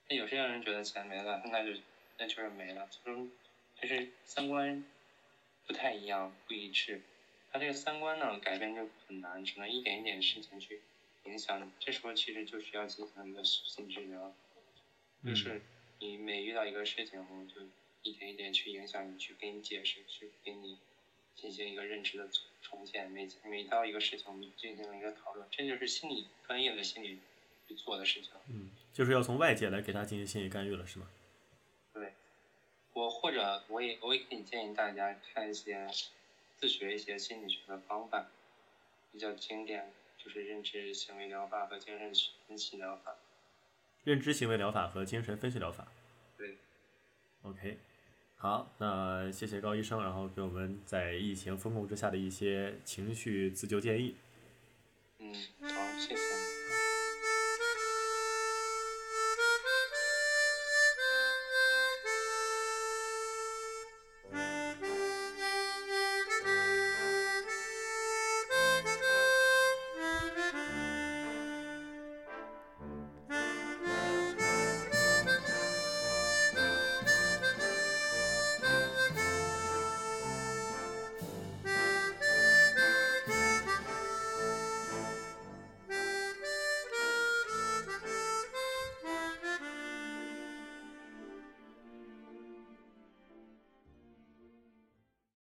[0.09, 1.81] 那有些人觉得钱没了，那就
[2.19, 3.29] 那就是没了，就是
[3.81, 4.85] 就是三观
[5.67, 7.01] 不太一样，不一致。
[7.51, 10.81] 他这个三观呢，改变就很难，只能一点一点事情去
[11.25, 11.71] 影响你。
[11.81, 14.35] 这时候其实就需要进行一个心理治疗，
[15.25, 15.63] 就是
[15.99, 17.67] 你每遇到一个事情，我就
[18.03, 20.79] 一点一点去影响你，去给你解释，去给你。
[21.37, 22.31] 进行一个认知的
[22.63, 27.19] 重建，每每到一个事情，我们进行了一个讨论，这就是心理专业的心理
[27.67, 28.31] 去做的事情。
[28.49, 31.09] 嗯，就是要从外界来给他进行心理干预了，是吗？
[31.93, 32.13] 对，
[32.93, 35.89] 我或者我也我也可以建议大家看一些
[36.59, 38.27] 自学一些心理学的方法，
[39.13, 42.13] 比较经典，就是认知行为疗法和精神
[42.47, 43.15] 分析疗法。
[44.05, 45.87] 认知行为疗法和精神分析疗法。
[46.37, 46.57] 对。
[47.43, 47.79] OK。
[48.37, 54.15] 好，那谢谢高医生，然后给我们在疫情风控之下的一些情绪自救建议。
[55.19, 56.44] 嗯，好，谢谢。